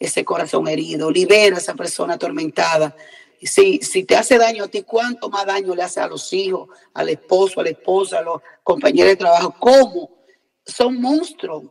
ese 0.00 0.24
corazón 0.24 0.66
herido, 0.66 1.12
libera 1.12 1.54
a 1.54 1.60
esa 1.60 1.76
persona 1.76 2.14
atormentada, 2.14 2.96
si, 3.40 3.78
si 3.78 4.02
te 4.02 4.16
hace 4.16 4.36
daño 4.36 4.64
a 4.64 4.68
ti, 4.68 4.82
¿cuánto 4.82 5.30
más 5.30 5.46
daño 5.46 5.76
le 5.76 5.84
hace 5.84 6.00
a 6.00 6.08
los 6.08 6.32
hijos, 6.32 6.70
al 6.92 7.08
esposo, 7.08 7.60
a 7.60 7.62
la 7.62 7.70
esposa, 7.70 8.18
a 8.18 8.22
los 8.22 8.42
compañeros 8.64 9.10
de 9.10 9.16
trabajo? 9.16 9.54
¿Cómo? 9.60 10.10
Son 10.64 11.00
monstruos, 11.00 11.66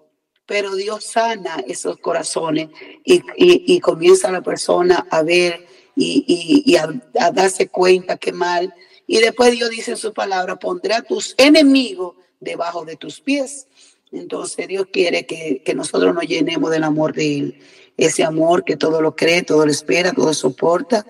pero 0.46 0.76
Dios 0.76 1.04
sana 1.04 1.62
esos 1.68 1.98
corazones 1.98 2.70
y, 3.04 3.80
comienza 3.82 4.32
la 4.32 4.42
persona 4.42 5.08
a 5.12 5.24
ver 5.24 5.66
y, 5.96 6.76
a, 6.76 7.32
darse 7.32 7.68
cuenta 7.68 8.18
que 8.18 8.32
mal. 8.32 8.74
Y 9.08 9.20
después 9.20 9.52
Dios 9.52 9.70
dice 9.70 9.92
en 9.92 9.98
su 9.98 10.14
palabra, 10.14 10.58
pondré 10.58 10.94
a 10.94 11.02
tus 11.02 11.36
enemigos 11.38 12.16
debajo 12.40 12.86
de 12.86 12.96
tus 12.96 13.22
pies. 13.22 13.68
Entonces 14.12 14.68
Dios 14.68 14.88
quiere 14.92 15.26
que, 15.26 15.62
que 15.64 15.74
nosotros 15.74 16.14
nos 16.14 16.26
llenemos 16.26 16.72
del 16.72 16.84
amor 16.84 17.14
de 17.14 17.38
Él. 17.38 17.60
Ese 17.98 18.24
amor 18.24 18.64
que 18.64 18.76
todo 18.76 19.02
lo 19.02 19.16
cree, 19.16 19.44
todo 19.44 19.66
lo 19.66 19.72
espera, 19.72 20.12
todo 20.12 20.34
soporta, 20.34 21.06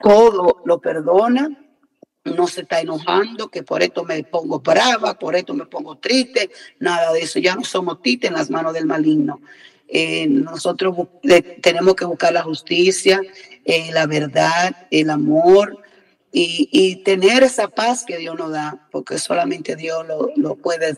todo 0.00 0.62
lo 0.64 0.80
perdona, 0.80 1.48
no 2.24 2.46
se 2.46 2.62
está 2.62 2.80
enojando, 2.80 3.48
que 3.48 3.62
por 3.62 3.82
esto 3.82 4.04
me 4.04 4.22
pongo 4.24 4.60
brava, 4.60 5.18
por 5.18 5.34
esto 5.34 5.54
me 5.54 5.66
pongo 5.66 5.96
triste, 5.96 6.50
nada 6.78 7.12
de 7.12 7.20
eso, 7.22 7.38
ya 7.38 7.54
no 7.54 7.64
somos 7.64 8.02
tites 8.02 8.30
en 8.30 8.36
las 8.36 8.50
manos 8.50 8.74
del 8.74 8.86
maligno. 8.86 9.40
Eh, 9.88 10.26
nosotros 10.28 10.94
tenemos 11.60 11.94
que 11.96 12.04
buscar 12.04 12.32
la 12.32 12.42
justicia, 12.42 13.20
eh, 13.64 13.90
la 13.92 14.06
verdad, 14.06 14.88
el 14.90 15.10
amor 15.10 15.78
y, 16.32 16.96
tener 17.04 17.42
esa 17.42 17.68
paz 17.68 18.04
que 18.04 18.16
Dios 18.16 18.38
nos 18.38 18.52
da, 18.52 18.86
porque 18.92 19.18
solamente 19.18 19.74
Dios 19.74 20.06
lo, 20.36 20.54
puede 20.56 20.96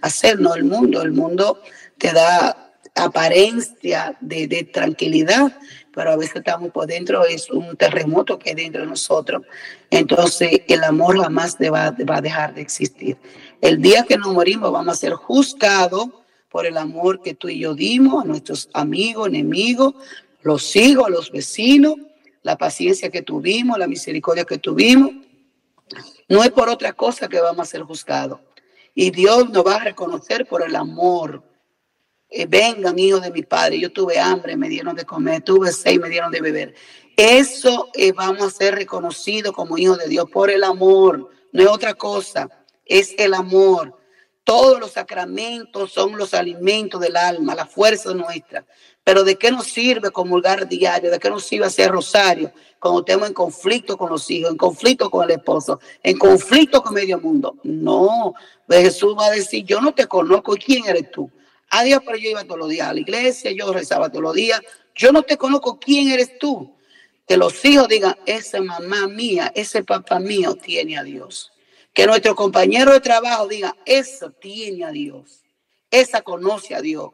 hacer, 0.00 0.40
no 0.40 0.54
el 0.54 0.64
mundo. 0.64 1.02
El 1.02 1.12
mundo 1.12 1.60
te 1.98 2.12
da 2.12 2.72
apariencia 2.94 4.16
de, 4.20 4.46
de 4.46 4.64
tranquilidad, 4.64 5.52
pero 5.92 6.12
a 6.12 6.16
veces 6.16 6.36
estamos 6.36 6.70
por 6.70 6.86
dentro, 6.86 7.24
es 7.24 7.50
un 7.50 7.76
terremoto 7.76 8.38
que 8.38 8.50
hay 8.50 8.56
dentro 8.56 8.82
de 8.82 8.88
nosotros. 8.88 9.42
Entonces 9.90 10.62
el 10.68 10.82
amor 10.84 11.20
jamás 11.20 11.56
va, 11.56 11.94
va 12.08 12.16
a 12.16 12.22
dejar 12.22 12.54
de 12.54 12.62
existir. 12.62 13.16
El 13.60 13.82
día 13.82 14.04
que 14.04 14.16
nos 14.16 14.32
morimos 14.32 14.72
vamos 14.72 14.94
a 14.94 14.98
ser 14.98 15.12
juzgados 15.12 16.08
por 16.50 16.66
el 16.66 16.76
amor 16.78 17.22
que 17.22 17.34
tú 17.34 17.48
y 17.48 17.60
yo 17.60 17.74
dimos 17.74 18.24
a 18.24 18.26
nuestros 18.26 18.68
amigos, 18.72 19.28
enemigos, 19.28 19.94
los 20.42 20.74
hijos, 20.76 21.10
los 21.10 21.30
vecinos, 21.30 21.94
la 22.42 22.56
paciencia 22.56 23.10
que 23.10 23.22
tuvimos, 23.22 23.78
la 23.78 23.86
misericordia 23.86 24.44
que 24.44 24.58
tuvimos. 24.58 25.12
No 26.28 26.42
es 26.42 26.50
por 26.50 26.68
otra 26.68 26.92
cosa 26.92 27.28
que 27.28 27.40
vamos 27.40 27.68
a 27.68 27.70
ser 27.70 27.82
juzgados. 27.82 28.40
Y 28.94 29.10
Dios 29.10 29.50
nos 29.50 29.64
va 29.64 29.76
a 29.76 29.84
reconocer 29.84 30.46
por 30.46 30.62
el 30.62 30.76
amor 30.76 31.42
eh, 32.32 32.46
vengan 32.46 32.96
hijos 32.96 33.22
de 33.22 33.32
mi 33.32 33.42
padre, 33.42 33.80
yo 33.80 33.90
tuve 33.90 34.20
hambre, 34.20 34.56
me 34.56 34.68
dieron 34.68 34.94
de 34.94 35.04
comer, 35.04 35.42
tuve 35.42 35.72
seis, 35.72 35.98
me 35.98 36.08
dieron 36.08 36.30
de 36.30 36.40
beber. 36.40 36.74
Eso 37.16 37.88
eh, 37.92 38.12
vamos 38.12 38.42
a 38.42 38.50
ser 38.50 38.76
reconocidos 38.76 39.52
como 39.52 39.76
hijos 39.76 39.98
de 39.98 40.06
Dios 40.06 40.30
por 40.30 40.48
el 40.48 40.62
amor, 40.62 41.28
no 41.52 41.62
es 41.62 41.68
otra 41.68 41.94
cosa, 41.94 42.48
es 42.84 43.16
el 43.18 43.34
amor. 43.34 43.98
Todos 44.44 44.78
los 44.78 44.92
sacramentos 44.92 45.92
son 45.92 46.16
los 46.16 46.32
alimentos 46.32 47.00
del 47.00 47.16
alma, 47.16 47.56
la 47.56 47.66
fuerza 47.66 48.14
nuestra. 48.14 48.64
Pero 49.04 49.24
¿de 49.24 49.36
qué 49.36 49.50
nos 49.50 49.66
sirve 49.66 50.10
comulgar 50.10 50.68
diario? 50.68 51.10
¿De 51.10 51.18
qué 51.18 51.30
nos 51.30 51.44
sirve 51.44 51.66
hacer 51.66 51.90
rosario 51.90 52.52
cuando 52.78 53.00
estamos 53.00 53.28
en 53.28 53.34
conflicto 53.34 53.96
con 53.96 54.10
los 54.10 54.30
hijos, 54.30 54.50
en 54.50 54.56
conflicto 54.56 55.10
con 55.10 55.24
el 55.24 55.36
esposo, 55.36 55.80
en 56.02 56.18
conflicto 56.18 56.82
con 56.82 56.94
medio 56.94 57.18
mundo? 57.18 57.56
No, 57.64 58.34
pues 58.66 58.80
Jesús 58.82 59.16
va 59.18 59.26
a 59.26 59.30
decir, 59.30 59.64
yo 59.64 59.80
no 59.80 59.92
te 59.92 60.06
conozco, 60.06 60.54
¿quién 60.54 60.86
eres 60.86 61.10
tú? 61.10 61.30
Adiós, 61.70 62.02
pero 62.04 62.18
yo 62.18 62.30
iba 62.30 62.44
todos 62.44 62.58
los 62.58 62.68
días 62.68 62.88
a 62.88 62.94
la 62.94 63.00
iglesia, 63.00 63.52
yo 63.52 63.72
rezaba 63.72 64.10
todos 64.10 64.22
los 64.22 64.34
días. 64.34 64.60
Yo 64.94 65.12
no 65.12 65.22
te 65.22 65.36
conozco 65.36 65.78
quién 65.78 66.10
eres 66.10 66.38
tú. 66.38 66.76
Que 67.26 67.36
los 67.36 67.64
hijos 67.64 67.86
digan, 67.88 68.16
esa 68.26 68.60
mamá 68.60 69.06
mía, 69.06 69.52
ese 69.54 69.84
papá 69.84 70.18
mío 70.18 70.56
tiene 70.56 70.98
a 70.98 71.04
Dios. 71.04 71.52
Que 71.94 72.06
nuestro 72.06 72.34
compañero 72.34 72.92
de 72.92 73.00
trabajo 73.00 73.46
diga, 73.46 73.76
eso 73.86 74.32
tiene 74.32 74.84
a 74.84 74.90
Dios. 74.90 75.42
Esa 75.90 76.22
conoce 76.22 76.74
a 76.74 76.80
Dios. 76.80 77.10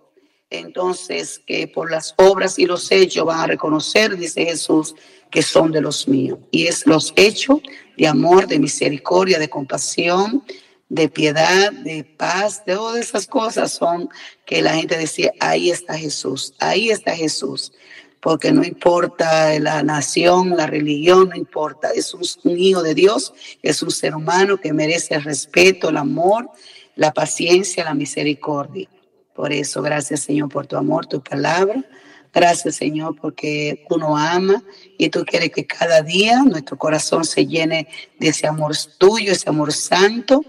Entonces 0.51 1.41
que 1.47 1.67
por 1.69 1.91
las 1.91 2.15
obras 2.19 2.59
y 2.59 2.67
los 2.67 2.91
hechos 2.93 3.25
van 3.25 3.41
a 3.41 3.47
reconocer, 3.47 4.17
dice 4.17 4.45
Jesús, 4.45 4.95
que 5.31 5.43
son 5.43 5.73
de 5.73 5.81
los 5.81 6.07
míos. 6.09 6.39
Y 6.51 6.67
es 6.67 6.87
los 6.87 7.13
hechos 7.17 7.61
de 7.97 8.07
amor, 8.07 8.47
de 8.47 8.59
misericordia, 8.59 9.39
de 9.39 9.49
compasión, 9.49 10.45
de 10.89 11.09
piedad, 11.09 11.73
de 11.73 12.05
paz, 12.05 12.65
de 12.65 12.75
todas 12.75 13.01
esas 13.01 13.27
cosas 13.27 13.73
son 13.73 14.09
que 14.45 14.63
la 14.63 14.75
gente 14.75 14.97
decía, 14.97 15.33
ahí 15.41 15.71
está 15.71 15.99
Jesús, 15.99 16.55
ahí 16.61 16.91
está 16.91 17.17
Jesús, 17.17 17.73
porque 18.21 18.53
no 18.53 18.63
importa 18.63 19.59
la 19.59 19.83
nación, 19.83 20.57
la 20.57 20.67
religión, 20.67 21.31
no 21.31 21.37
importa, 21.37 21.91
es 21.91 22.15
un, 22.15 22.23
hijo 22.59 22.83
de 22.83 22.95
Dios, 22.95 23.35
es 23.63 23.83
un 23.83 23.91
ser 23.91 24.15
humano 24.15 24.59
que 24.59 24.73
merece 24.73 25.15
el 25.15 25.25
respeto, 25.25 25.89
el 25.89 25.97
amor, 25.97 26.49
la 26.95 27.13
paciencia, 27.13 27.85
la 27.85 27.95
misericordia. 27.95 28.89
Por 29.37 29.53
eso, 29.53 29.83
gracias 29.83 30.21
Señor 30.21 30.49
por 30.49 30.67
tu 30.67 30.77
amor, 30.77 31.07
tu 31.07 31.23
palabra. 31.23 31.85
Gracias 32.33 32.77
Señor 32.77 33.15
porque 33.21 33.85
tú 33.89 33.99
nos 33.99 34.19
amas 34.19 34.63
y 34.99 35.09
tú 35.11 35.25
quieres 35.25 35.51
que 35.51 35.67
cada 35.67 36.03
día 36.03 36.43
nuestro 36.43 36.77
corazón 36.77 37.25
se 37.25 37.47
llene 37.47 37.89
de 38.19 38.29
ese 38.29 38.47
amor 38.47 38.73
tuyo, 38.99 39.33
ese 39.33 39.49
amor 39.49 39.73
santo 39.73 40.43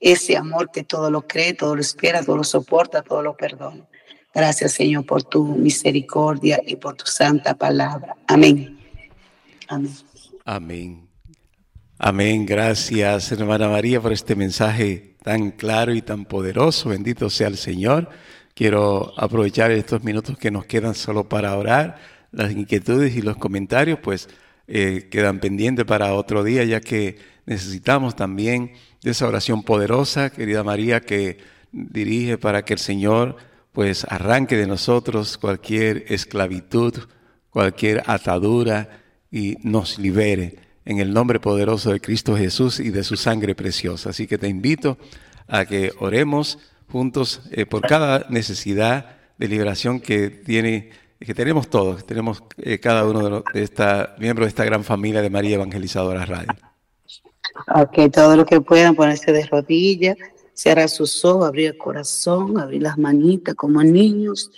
ese 0.00 0.36
amor 0.36 0.70
que 0.70 0.84
todo 0.84 1.10
lo 1.10 1.26
cree, 1.26 1.54
todo 1.54 1.74
lo 1.74 1.80
espera, 1.80 2.22
todo 2.22 2.36
lo 2.36 2.44
soporta, 2.44 3.02
todo 3.02 3.22
lo 3.22 3.36
perdona. 3.36 3.84
Gracias, 4.34 4.72
Señor, 4.72 5.06
por 5.06 5.24
tu 5.24 5.44
misericordia 5.44 6.60
y 6.64 6.76
por 6.76 6.94
tu 6.96 7.06
santa 7.06 7.54
palabra. 7.54 8.16
Amén. 8.26 8.78
Amén. 9.68 9.92
Amén. 10.44 11.07
Amén. 12.00 12.46
Gracias, 12.46 13.32
hermana 13.32 13.68
María, 13.68 14.00
por 14.00 14.12
este 14.12 14.36
mensaje 14.36 15.16
tan 15.24 15.50
claro 15.50 15.92
y 15.92 16.00
tan 16.00 16.26
poderoso. 16.26 16.90
Bendito 16.90 17.28
sea 17.28 17.48
el 17.48 17.56
Señor. 17.56 18.08
Quiero 18.54 19.12
aprovechar 19.16 19.72
estos 19.72 20.04
minutos 20.04 20.38
que 20.38 20.52
nos 20.52 20.64
quedan 20.64 20.94
solo 20.94 21.28
para 21.28 21.56
orar. 21.56 21.96
Las 22.30 22.52
inquietudes 22.52 23.16
y 23.16 23.22
los 23.22 23.36
comentarios, 23.36 23.98
pues, 24.00 24.28
eh, 24.68 25.08
quedan 25.10 25.40
pendientes 25.40 25.86
para 25.86 26.14
otro 26.14 26.44
día, 26.44 26.62
ya 26.62 26.80
que 26.80 27.18
necesitamos 27.46 28.14
también 28.14 28.74
de 29.02 29.10
esa 29.10 29.26
oración 29.26 29.64
poderosa, 29.64 30.30
querida 30.30 30.62
María, 30.62 31.00
que 31.00 31.38
dirige 31.72 32.38
para 32.38 32.64
que 32.64 32.74
el 32.74 32.78
Señor 32.78 33.36
pues 33.72 34.06
arranque 34.08 34.56
de 34.56 34.68
nosotros 34.68 35.36
cualquier 35.36 36.04
esclavitud, 36.06 36.94
cualquier 37.50 38.04
atadura 38.06 39.02
y 39.32 39.56
nos 39.62 39.98
libere 39.98 40.67
en 40.88 41.00
el 41.00 41.12
nombre 41.12 41.38
poderoso 41.38 41.92
de 41.92 42.00
Cristo 42.00 42.34
Jesús 42.34 42.80
y 42.80 42.88
de 42.88 43.04
su 43.04 43.16
sangre 43.16 43.54
preciosa. 43.54 44.08
Así 44.08 44.26
que 44.26 44.38
te 44.38 44.48
invito 44.48 44.96
a 45.46 45.66
que 45.66 45.92
oremos 46.00 46.58
juntos 46.90 47.42
eh, 47.50 47.66
por 47.66 47.82
cada 47.82 48.24
necesidad 48.30 49.18
de 49.36 49.48
liberación 49.48 50.00
que 50.00 50.30
tiene 50.30 50.90
que 51.20 51.34
tenemos 51.34 51.68
todos, 51.68 52.06
tenemos 52.06 52.42
eh, 52.58 52.78
cada 52.78 53.04
uno 53.04 53.22
de, 53.22 53.30
los, 53.30 53.44
de 53.52 53.62
esta 53.64 54.14
miembros 54.18 54.46
de 54.46 54.50
esta 54.50 54.64
gran 54.64 54.82
familia 54.82 55.20
de 55.20 55.28
María 55.28 55.56
Evangelizadora 55.56 56.24
Radio. 56.24 56.54
Ok, 57.74 58.10
todo 58.12 58.36
lo 58.36 58.46
que 58.46 58.60
puedan 58.60 58.94
ponerse 58.94 59.32
de 59.32 59.44
rodillas, 59.44 60.16
cerrar 60.54 60.88
sus 60.88 61.22
ojos, 61.24 61.48
abrir 61.48 61.66
el 61.66 61.76
corazón, 61.76 62.58
abrir 62.58 62.82
las 62.82 62.96
manitas 62.96 63.56
como 63.56 63.82
niños, 63.82 64.50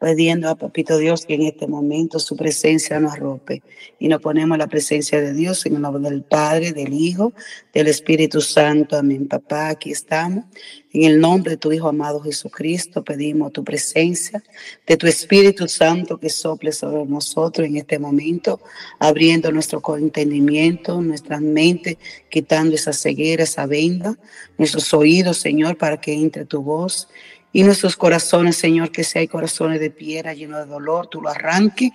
pidiendo 0.00 0.48
a 0.48 0.54
Papito 0.54 0.98
Dios 0.98 1.24
que 1.24 1.34
en 1.34 1.42
este 1.42 1.66
momento 1.66 2.18
su 2.18 2.36
presencia 2.36 3.00
nos 3.00 3.14
arrope. 3.14 3.62
Y 3.98 4.08
nos 4.08 4.20
ponemos 4.20 4.58
la 4.58 4.66
presencia 4.66 5.20
de 5.20 5.32
Dios 5.32 5.64
en 5.66 5.76
el 5.76 5.82
nombre 5.82 6.10
del 6.10 6.22
Padre, 6.22 6.72
del 6.72 6.92
Hijo, 6.92 7.32
del 7.72 7.88
Espíritu 7.88 8.40
Santo. 8.40 8.96
Amén. 8.96 9.26
Papá, 9.26 9.68
aquí 9.68 9.90
estamos. 9.90 10.44
En 10.92 11.04
el 11.04 11.20
nombre 11.20 11.52
de 11.52 11.56
tu 11.58 11.72
Hijo 11.72 11.88
amado 11.88 12.20
Jesucristo, 12.20 13.04
pedimos 13.04 13.52
tu 13.52 13.62
presencia, 13.62 14.42
de 14.86 14.96
tu 14.96 15.06
Espíritu 15.06 15.68
Santo 15.68 16.18
que 16.18 16.30
sople 16.30 16.72
sobre 16.72 17.04
nosotros 17.04 17.66
en 17.66 17.76
este 17.76 17.98
momento, 17.98 18.60
abriendo 18.98 19.52
nuestro 19.52 19.82
entendimiento, 19.96 21.02
nuestras 21.02 21.42
mentes, 21.42 21.98
quitando 22.30 22.74
esa 22.74 22.94
ceguera, 22.94 23.42
esa 23.42 23.66
venda, 23.66 24.18
nuestros 24.56 24.94
oídos, 24.94 25.36
Señor, 25.36 25.76
para 25.76 26.00
que 26.00 26.14
entre 26.14 26.46
tu 26.46 26.62
voz 26.62 27.08
y 27.56 27.62
nuestros 27.62 27.96
corazones, 27.96 28.58
Señor, 28.58 28.90
que 28.90 29.02
si 29.02 29.18
hay 29.18 29.28
corazones 29.28 29.80
de 29.80 29.88
piedra 29.88 30.34
llenos 30.34 30.58
de 30.58 30.66
dolor, 30.66 31.06
tú 31.06 31.22
lo 31.22 31.30
arranques 31.30 31.90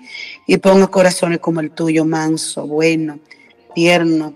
y 0.48 0.58
ponga 0.58 0.88
corazones 0.88 1.38
como 1.38 1.60
el 1.60 1.70
tuyo, 1.70 2.04
manso, 2.04 2.66
bueno, 2.66 3.20
tierno, 3.76 4.34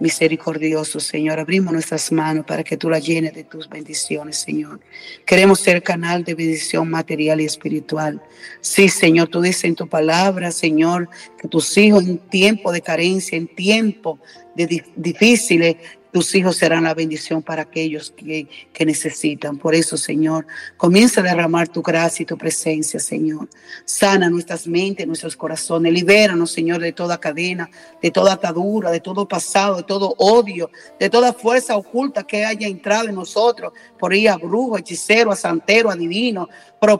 misericordioso, 0.00 0.98
Señor. 0.98 1.38
Abrimos 1.38 1.72
nuestras 1.72 2.10
manos 2.10 2.44
para 2.44 2.64
que 2.64 2.76
tú 2.76 2.90
las 2.90 3.06
llenes 3.06 3.34
de 3.34 3.44
tus 3.44 3.68
bendiciones, 3.68 4.38
Señor. 4.38 4.80
Queremos 5.24 5.60
ser 5.60 5.80
canal 5.80 6.24
de 6.24 6.34
bendición 6.34 6.90
material 6.90 7.40
y 7.40 7.44
espiritual. 7.44 8.20
Sí, 8.60 8.88
Señor, 8.88 9.28
tú 9.28 9.40
dices 9.42 9.62
en 9.66 9.76
tu 9.76 9.88
palabra, 9.88 10.50
Señor, 10.50 11.08
que 11.40 11.46
tus 11.46 11.78
hijos 11.78 12.02
en 12.02 12.18
tiempo 12.18 12.72
de 12.72 12.80
carencia, 12.80 13.38
en 13.38 13.46
tiempo 13.46 14.18
de 14.56 14.82
difíciles, 14.96 15.76
tus 16.14 16.32
hijos 16.36 16.58
serán 16.58 16.84
la 16.84 16.94
bendición 16.94 17.42
para 17.42 17.62
aquellos 17.62 18.12
que, 18.12 18.48
necesitan. 18.86 19.58
Por 19.58 19.74
eso, 19.74 19.96
Señor, 19.96 20.46
comienza 20.76 21.20
a 21.20 21.24
derramar 21.24 21.66
tu 21.66 21.82
gracia 21.82 22.22
y 22.22 22.26
tu 22.26 22.38
presencia, 22.38 23.00
Señor. 23.00 23.48
Sana 23.84 24.30
nuestras 24.30 24.68
mentes, 24.68 25.08
nuestros 25.08 25.36
corazones. 25.36 25.92
Libéranos, 25.92 26.52
Señor, 26.52 26.80
de 26.80 26.92
toda 26.92 27.18
cadena, 27.18 27.68
de 28.00 28.12
toda 28.12 28.34
atadura, 28.34 28.92
de 28.92 29.00
todo 29.00 29.26
pasado, 29.26 29.78
de 29.78 29.82
todo 29.82 30.14
odio, 30.18 30.70
de 31.00 31.10
toda 31.10 31.32
fuerza 31.32 31.76
oculta 31.76 32.22
que 32.22 32.44
haya 32.44 32.68
entrado 32.68 33.08
en 33.08 33.16
nosotros 33.16 33.72
ahí 34.12 34.26
a 34.26 34.36
brujo, 34.36 34.78
hechicero, 34.78 35.32
a 35.32 35.36
santero, 35.36 35.90
a 35.90 35.96
divino, 35.96 36.48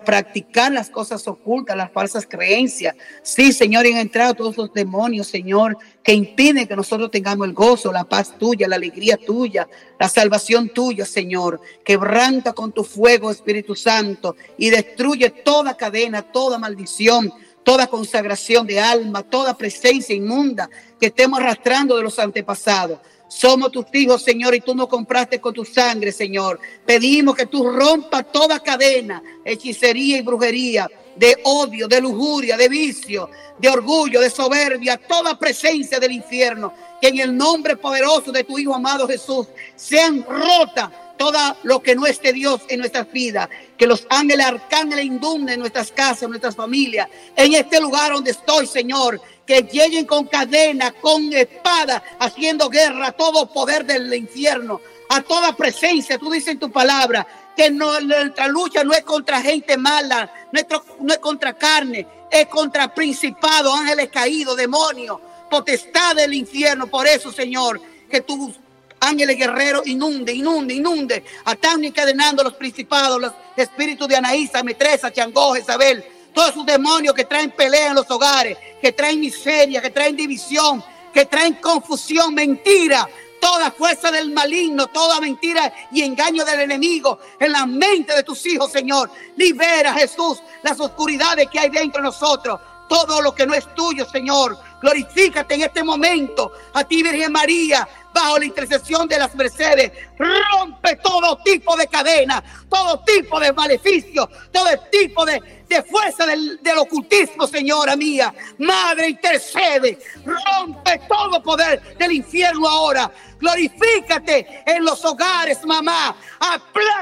practicar 0.04 0.72
las 0.72 0.88
cosas 0.88 1.26
ocultas, 1.28 1.76
las 1.76 1.92
falsas 1.92 2.26
creencias. 2.26 2.94
Sí, 3.22 3.52
Señor, 3.52 3.86
han 3.86 3.98
entrado 3.98 4.34
todos 4.34 4.56
los 4.56 4.72
demonios, 4.72 5.26
Señor, 5.26 5.76
que 6.02 6.12
impiden 6.12 6.66
que 6.66 6.76
nosotros 6.76 7.10
tengamos 7.10 7.46
el 7.46 7.54
gozo, 7.54 7.92
la 7.92 8.04
paz 8.04 8.38
tuya, 8.38 8.66
la 8.66 8.76
alegría 8.76 9.16
tuya, 9.16 9.68
la 9.98 10.08
salvación 10.08 10.70
tuya, 10.70 11.04
Señor. 11.04 11.60
Quebranta 11.84 12.52
con 12.52 12.72
tu 12.72 12.84
fuego, 12.84 13.30
Espíritu 13.30 13.74
Santo, 13.74 14.36
y 14.56 14.70
destruye 14.70 15.30
toda 15.30 15.76
cadena, 15.76 16.22
toda 16.22 16.58
maldición, 16.58 17.32
toda 17.62 17.86
consagración 17.86 18.66
de 18.66 18.80
alma, 18.80 19.22
toda 19.22 19.56
presencia 19.56 20.14
inmunda 20.14 20.68
que 20.98 21.06
estemos 21.06 21.40
arrastrando 21.40 21.96
de 21.96 22.02
los 22.02 22.18
antepasados. 22.18 22.98
Somos 23.36 23.72
tus 23.72 23.86
hijos, 23.94 24.22
Señor, 24.22 24.54
y 24.54 24.60
tú 24.60 24.76
nos 24.76 24.86
compraste 24.86 25.40
con 25.40 25.52
tu 25.52 25.64
sangre, 25.64 26.12
Señor. 26.12 26.60
Pedimos 26.86 27.34
que 27.34 27.46
tú 27.46 27.68
rompas 27.68 28.30
toda 28.30 28.60
cadena, 28.60 29.20
hechicería 29.44 30.18
y 30.18 30.22
brujería, 30.22 30.88
de 31.16 31.38
odio, 31.42 31.88
de 31.88 32.00
lujuria, 32.00 32.56
de 32.56 32.68
vicio, 32.68 33.28
de 33.58 33.68
orgullo, 33.68 34.20
de 34.20 34.30
soberbia, 34.30 34.98
toda 34.98 35.36
presencia 35.36 35.98
del 35.98 36.12
infierno. 36.12 36.72
Que 37.00 37.08
en 37.08 37.18
el 37.18 37.36
nombre 37.36 37.76
poderoso 37.76 38.30
de 38.30 38.44
tu 38.44 38.56
Hijo 38.56 38.72
amado 38.72 39.08
Jesús 39.08 39.48
sean 39.74 40.24
rotas 40.28 40.90
todo 41.24 41.56
lo 41.62 41.80
que 41.80 41.94
no 41.94 42.06
esté 42.06 42.34
Dios 42.34 42.60
en 42.68 42.80
nuestras 42.80 43.10
vidas. 43.10 43.48
Que 43.78 43.86
los 43.86 44.06
ángeles 44.10 44.44
arcángeles 44.44 45.06
inunden 45.06 45.58
nuestras 45.58 45.90
casas, 45.90 46.28
nuestras 46.28 46.54
familias. 46.54 47.08
En 47.34 47.54
este 47.54 47.80
lugar 47.80 48.12
donde 48.12 48.32
estoy, 48.32 48.66
Señor. 48.66 49.20
Que 49.46 49.62
lleguen 49.62 50.04
con 50.04 50.26
cadena, 50.26 50.92
con 50.92 51.32
espada, 51.32 52.02
haciendo 52.18 52.68
guerra 52.68 53.08
a 53.08 53.12
todo 53.12 53.50
poder 53.50 53.86
del 53.86 54.12
infierno. 54.12 54.82
A 55.08 55.22
toda 55.22 55.56
presencia, 55.56 56.18
tú 56.18 56.30
dices 56.30 56.48
en 56.48 56.58
tu 56.58 56.70
palabra, 56.70 57.26
que 57.56 57.70
nuestra 57.70 58.48
lucha 58.48 58.84
no 58.84 58.92
es 58.92 59.02
contra 59.02 59.40
gente 59.40 59.76
mala, 59.76 60.30
nuestro, 60.50 60.84
no 61.00 61.12
es 61.12 61.20
contra 61.20 61.52
carne, 61.54 62.06
es 62.30 62.46
contra 62.48 62.92
principados, 62.92 63.78
ángeles 63.78 64.10
caídos, 64.10 64.56
demonios, 64.56 65.18
potestad 65.50 66.16
del 66.16 66.34
infierno. 66.34 66.86
Por 66.86 67.06
eso, 67.06 67.30
Señor, 67.30 67.80
que 68.10 68.22
tus 68.22 68.56
ángeles 69.04 69.36
guerreros 69.36 69.86
inunde, 69.86 70.32
inunde, 70.32 70.74
inunde, 70.74 71.24
atando 71.44 71.84
y 71.84 71.88
encadenando 71.88 72.42
los 72.42 72.54
principados, 72.54 73.20
los 73.20 73.32
espíritus 73.56 74.08
de 74.08 74.16
Anaísa, 74.16 74.62
Metresa, 74.62 75.12
Changó, 75.12 75.56
Isabel, 75.56 76.04
todos 76.32 76.50
esos 76.50 76.66
demonios 76.66 77.14
que 77.14 77.24
traen 77.24 77.52
pelea 77.52 77.88
en 77.88 77.94
los 77.94 78.10
hogares, 78.10 78.58
que 78.80 78.92
traen 78.92 79.20
miseria, 79.20 79.80
que 79.80 79.90
traen 79.90 80.16
división, 80.16 80.82
que 81.12 81.26
traen 81.26 81.54
confusión, 81.54 82.34
mentira, 82.34 83.08
toda 83.44 83.70
fuerza 83.70 84.10
del 84.10 84.30
maligno, 84.32 84.86
toda 84.86 85.20
mentira 85.20 85.72
y 85.92 86.02
engaño 86.02 86.44
del 86.44 86.60
enemigo 86.60 87.18
en 87.38 87.52
la 87.52 87.66
mente 87.66 88.14
de 88.14 88.22
tus 88.22 88.44
hijos, 88.46 88.72
Señor. 88.72 89.10
Libera, 89.36 89.92
Jesús, 89.92 90.42
las 90.62 90.80
oscuridades 90.80 91.48
que 91.50 91.60
hay 91.60 91.68
dentro 91.68 92.00
de 92.00 92.06
nosotros. 92.06 92.58
Todo 92.88 93.20
lo 93.20 93.34
que 93.34 93.46
no 93.46 93.54
es 93.54 93.72
tuyo, 93.74 94.06
Señor. 94.10 94.58
Glorifícate 94.80 95.54
en 95.54 95.62
este 95.62 95.84
momento. 95.84 96.52
A 96.72 96.84
ti, 96.84 97.02
Virgen 97.02 97.32
María, 97.32 97.86
bajo 98.14 98.38
la 98.38 98.44
intercesión 98.44 99.08
de 99.08 99.18
las 99.18 99.34
Mercedes. 99.34 99.90
Rompe 100.16 100.96
todo 101.02 101.36
tipo 101.44 101.76
de 101.76 101.88
cadena, 101.88 102.42
todo 102.70 103.00
tipo 103.00 103.40
de 103.40 103.52
maleficio, 103.52 104.30
todo 104.52 104.68
tipo 104.90 105.26
de, 105.26 105.64
de 105.68 105.82
fuerza 105.82 106.24
del, 106.24 106.62
del, 106.62 106.78
ocultismo, 106.78 107.46
señora 107.46 107.96
mía. 107.96 108.32
Madre, 108.58 109.08
intercede. 109.08 109.98
Rompe 110.24 111.00
todo 111.08 111.42
poder 111.42 111.96
del 111.98 112.12
infierno 112.12 112.68
ahora. 112.68 113.10
Glorifícate 113.40 114.62
en 114.64 114.84
los 114.84 115.04
hogares, 115.04 115.64
mamá. 115.66 116.16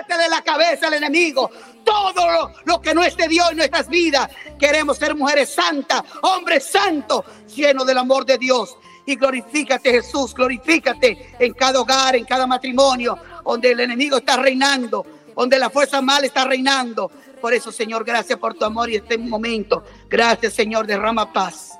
de 0.08 0.28
la 0.28 0.42
cabeza 0.42 0.86
al 0.86 0.94
enemigo. 0.94 1.50
Todo 1.84 2.30
lo, 2.30 2.54
lo, 2.64 2.80
que 2.80 2.94
no 2.94 3.02
es 3.02 3.16
de 3.16 3.28
Dios 3.28 3.50
en 3.50 3.58
nuestras 3.58 3.88
vidas. 3.88 4.30
Queremos 4.58 4.96
ser 4.96 5.14
mujeres 5.14 5.50
santas, 5.50 6.02
hombres 6.22 6.64
santos, 6.64 7.24
llenos 7.54 7.86
del 7.86 7.98
amor 7.98 8.24
de 8.24 8.38
Dios. 8.38 8.76
Y 9.04 9.16
glorifícate, 9.16 9.90
Jesús, 9.90 10.34
glorifícate 10.34 11.34
en 11.38 11.52
cada 11.54 11.80
hogar, 11.80 12.14
en 12.16 12.24
cada 12.24 12.46
matrimonio, 12.46 13.18
donde 13.44 13.72
el 13.72 13.80
enemigo 13.80 14.18
está 14.18 14.36
reinando, 14.36 15.04
donde 15.36 15.58
la 15.58 15.70
fuerza 15.70 16.00
mal 16.00 16.24
está 16.24 16.44
reinando. 16.44 17.10
Por 17.40 17.52
eso, 17.52 17.72
Señor, 17.72 18.04
gracias 18.04 18.38
por 18.38 18.54
tu 18.54 18.64
amor 18.64 18.88
y 18.90 18.96
este 18.96 19.18
momento. 19.18 19.82
Gracias, 20.08 20.52
Señor, 20.52 20.86
derrama 20.86 21.32
paz. 21.32 21.72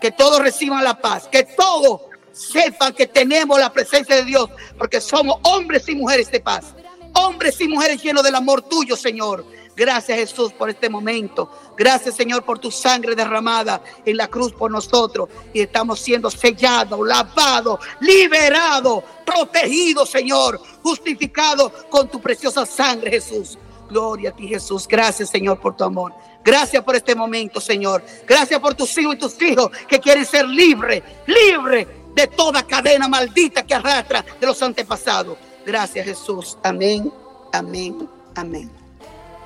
Que 0.00 0.12
todos 0.12 0.40
reciban 0.40 0.82
la 0.82 0.98
paz, 0.98 1.28
que 1.30 1.44
todos 1.44 2.02
sepan 2.32 2.94
que 2.94 3.06
tenemos 3.06 3.58
la 3.58 3.70
presencia 3.70 4.16
de 4.16 4.24
Dios, 4.24 4.48
porque 4.78 5.00
somos 5.00 5.36
hombres 5.42 5.86
y 5.88 5.94
mujeres 5.94 6.30
de 6.30 6.40
paz. 6.40 6.74
Hombres 7.12 7.60
y 7.60 7.68
mujeres 7.68 8.02
llenos 8.02 8.22
del 8.22 8.34
amor 8.34 8.62
tuyo, 8.62 8.96
Señor. 8.96 9.44
Gracias 9.80 10.18
Jesús 10.18 10.52
por 10.52 10.68
este 10.68 10.90
momento. 10.90 11.50
Gracias 11.74 12.14
Señor 12.14 12.42
por 12.42 12.58
tu 12.58 12.70
sangre 12.70 13.14
derramada 13.14 13.82
en 14.04 14.14
la 14.18 14.28
cruz 14.28 14.52
por 14.52 14.70
nosotros. 14.70 15.30
Y 15.54 15.62
estamos 15.62 16.00
siendo 16.00 16.30
sellados, 16.30 17.00
lavados, 17.02 17.80
liberados, 17.98 19.02
protegidos 19.24 20.10
Señor, 20.10 20.60
justificados 20.82 21.72
con 21.88 22.10
tu 22.10 22.20
preciosa 22.20 22.66
sangre 22.66 23.10
Jesús. 23.10 23.56
Gloria 23.88 24.28
a 24.28 24.36
ti 24.36 24.48
Jesús. 24.48 24.86
Gracias 24.86 25.30
Señor 25.30 25.58
por 25.58 25.74
tu 25.74 25.84
amor. 25.84 26.12
Gracias 26.44 26.84
por 26.84 26.94
este 26.94 27.14
momento 27.14 27.58
Señor. 27.58 28.04
Gracias 28.26 28.60
por 28.60 28.74
tus 28.74 28.98
hijos 28.98 29.14
y 29.14 29.18
tus 29.18 29.40
hijos 29.40 29.70
que 29.88 29.98
quieren 29.98 30.26
ser 30.26 30.46
libres, 30.46 31.02
libres 31.26 31.86
de 32.14 32.26
toda 32.26 32.66
cadena 32.66 33.08
maldita 33.08 33.64
que 33.64 33.72
arrastra 33.72 34.26
de 34.38 34.46
los 34.46 34.62
antepasados. 34.62 35.38
Gracias 35.64 36.04
Jesús. 36.04 36.58
Amén, 36.62 37.10
amén, 37.50 38.06
amén. 38.34 38.79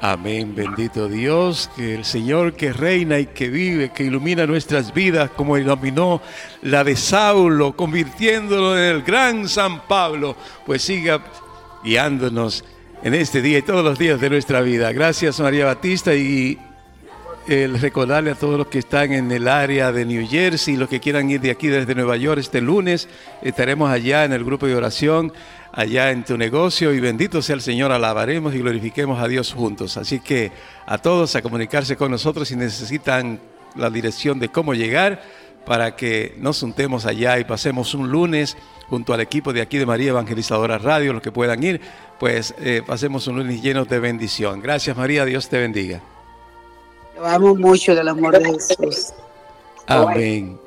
Amén, 0.07 0.55
bendito 0.55 1.09
Dios, 1.09 1.71
que 1.75 1.95
el 1.95 2.05
Señor 2.05 2.53
que 2.53 2.75
reina 2.75 3.19
y 3.19 3.25
que 3.25 3.49
vive, 3.49 3.89
que 3.89 4.05
ilumina 4.05 4.47
nuestras 4.47 4.93
vidas 4.93 5.31
como 5.31 5.57
iluminó 5.57 6.21
la 6.61 6.85
de 6.85 6.95
Saulo, 6.95 7.75
convirtiéndolo 7.75 8.77
en 8.77 8.97
el 8.97 9.03
gran 9.03 9.49
San 9.49 9.87
Pablo, 9.87 10.37
pues 10.67 10.83
siga 10.83 11.25
guiándonos 11.83 12.67
en 13.03 13.15
este 13.15 13.41
día 13.41 13.57
y 13.57 13.63
todos 13.63 13.83
los 13.83 13.99
días 13.99 14.21
de 14.21 14.29
nuestra 14.29 14.61
vida. 14.61 14.93
Gracias 14.93 15.41
María 15.41 15.65
Batista 15.65 16.15
y 16.15 16.59
el 17.47 17.79
recordarle 17.81 18.31
a 18.31 18.35
todos 18.35 18.57
los 18.59 18.69
que 18.69 18.79
están 18.79 19.13
en 19.13 19.31
el 19.31 19.49
área 19.49 19.93
de 19.93 20.05
New 20.05 20.27
Jersey, 20.27 20.77
los 20.77 20.89
que 20.89 21.01
quieran 21.01 21.31
ir 21.31 21.41
de 21.41 21.51
aquí 21.51 21.69
desde 21.69 21.95
Nueva 21.95 22.17
York 22.17 22.41
este 22.41 22.61
lunes, 22.61 23.09
estaremos 23.43 23.91
allá 23.91 24.25
en 24.25 24.33
el 24.33 24.45
grupo 24.45 24.67
de 24.67 24.75
oración 24.75 25.33
allá 25.75 26.13
en 26.13 26.25
tu 26.25 26.39
negocio 26.39 26.95
y 26.95 27.01
bendito 27.01 27.43
sea 27.43 27.57
el 27.57 27.61
Señor, 27.61 27.91
alabaremos 27.91 28.55
y 28.55 28.59
glorifiquemos 28.59 29.21
a 29.21 29.27
Dios 29.27 29.53
juntos. 29.53 29.97
Así 29.97 30.21
que 30.21 30.53
a 30.87 30.99
todos 30.99 31.35
a 31.35 31.43
comunicarse 31.43 31.97
con 31.97 32.11
nosotros 32.11 32.49
si 32.49 32.57
necesitan 32.57 33.41
la 33.75 33.91
dirección 33.91 34.39
de 34.39 34.51
cómo 34.51 34.75
llegar 34.75 35.23
para 35.67 35.97
que 35.97 36.35
nos 36.39 36.61
juntemos 36.61 37.07
allá 37.07 37.39
y 37.39 37.45
pasemos 37.45 37.95
un 37.95 38.11
lunes 38.11 38.57
junto 38.89 39.15
al 39.15 39.21
equipo 39.21 39.53
de 39.53 39.63
aquí 39.63 39.79
de 39.79 39.87
María 39.87 40.11
Evangelizadora 40.11 40.79
Radio, 40.79 41.13
los 41.13 41.23
que 41.23 41.33
puedan 41.33 41.63
ir, 41.63 41.81
pues 42.21 42.55
eh, 42.59 42.83
pasemos 42.87 43.27
un 43.27 43.37
lunes 43.37 43.61
lleno 43.63 43.85
de 43.85 43.99
bendición. 43.99 44.61
Gracias 44.61 44.97
María, 44.97 45.25
Dios 45.25 45.49
te 45.49 45.59
bendiga. 45.59 46.14
Lo 47.17 47.27
amo 47.27 47.55
mucho 47.55 47.95
del 47.95 48.09
amor 48.09 48.39
de 48.39 48.45
Jesús. 48.45 49.13
Amén. 49.87 50.59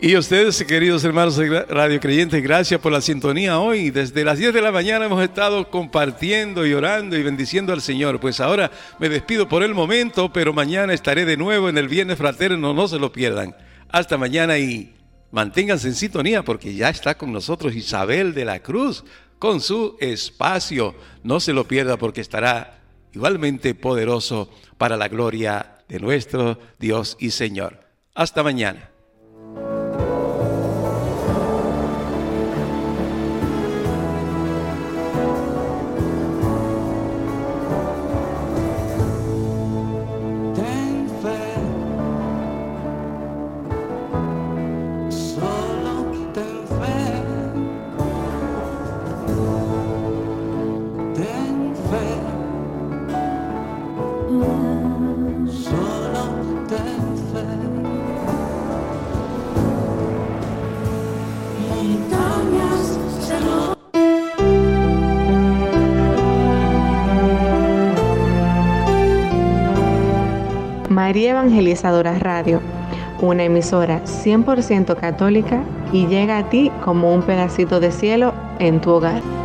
Y 0.00 0.16
ustedes, 0.16 0.64
queridos 0.64 1.04
hermanos 1.04 1.38
Radio 1.68 2.00
Creyentes, 2.00 2.42
gracias 2.42 2.80
por 2.80 2.90
la 2.90 3.00
sintonía 3.00 3.60
hoy. 3.60 3.90
Desde 3.90 4.24
las 4.24 4.36
10 4.36 4.52
de 4.52 4.60
la 4.60 4.72
mañana 4.72 5.04
hemos 5.04 5.22
estado 5.22 5.70
compartiendo 5.70 6.66
y 6.66 6.74
orando 6.74 7.16
y 7.16 7.22
bendiciendo 7.22 7.72
al 7.72 7.82
Señor. 7.82 8.18
Pues 8.18 8.40
ahora 8.40 8.72
me 8.98 9.08
despido 9.08 9.48
por 9.48 9.62
el 9.62 9.74
momento, 9.74 10.32
pero 10.32 10.52
mañana 10.52 10.92
estaré 10.92 11.24
de 11.24 11.36
nuevo 11.36 11.68
en 11.68 11.78
el 11.78 11.86
Viernes 11.86 12.18
Fraterno, 12.18 12.74
no 12.74 12.88
se 12.88 12.98
lo 12.98 13.12
pierdan. 13.12 13.54
Hasta 13.90 14.18
mañana 14.18 14.58
y 14.58 14.92
manténganse 15.30 15.86
en 15.86 15.94
sintonía 15.94 16.42
porque 16.42 16.74
ya 16.74 16.88
está 16.88 17.16
con 17.16 17.32
nosotros 17.32 17.76
Isabel 17.76 18.34
de 18.34 18.44
la 18.44 18.58
Cruz 18.58 19.04
con 19.38 19.60
su 19.60 19.96
espacio. 20.00 20.96
No 21.22 21.38
se 21.38 21.52
lo 21.52 21.68
pierda 21.68 21.96
porque 21.96 22.22
estará 22.22 22.80
igualmente 23.12 23.74
poderoso 23.76 24.50
para 24.78 24.96
la 24.96 25.06
gloria 25.06 25.71
de 25.88 26.00
nuestro 26.00 26.58
Dios 26.78 27.16
y 27.18 27.30
Señor. 27.30 27.80
Hasta 28.14 28.42
mañana. 28.42 28.91
Radio, 71.82 72.60
una 73.20 73.44
emisora 73.44 74.02
100% 74.04 74.94
católica 74.96 75.64
y 75.92 76.06
llega 76.06 76.38
a 76.38 76.48
ti 76.48 76.70
como 76.84 77.12
un 77.12 77.22
pedacito 77.22 77.80
de 77.80 77.90
cielo 77.90 78.34
en 78.60 78.80
tu 78.80 78.90
hogar. 78.90 79.41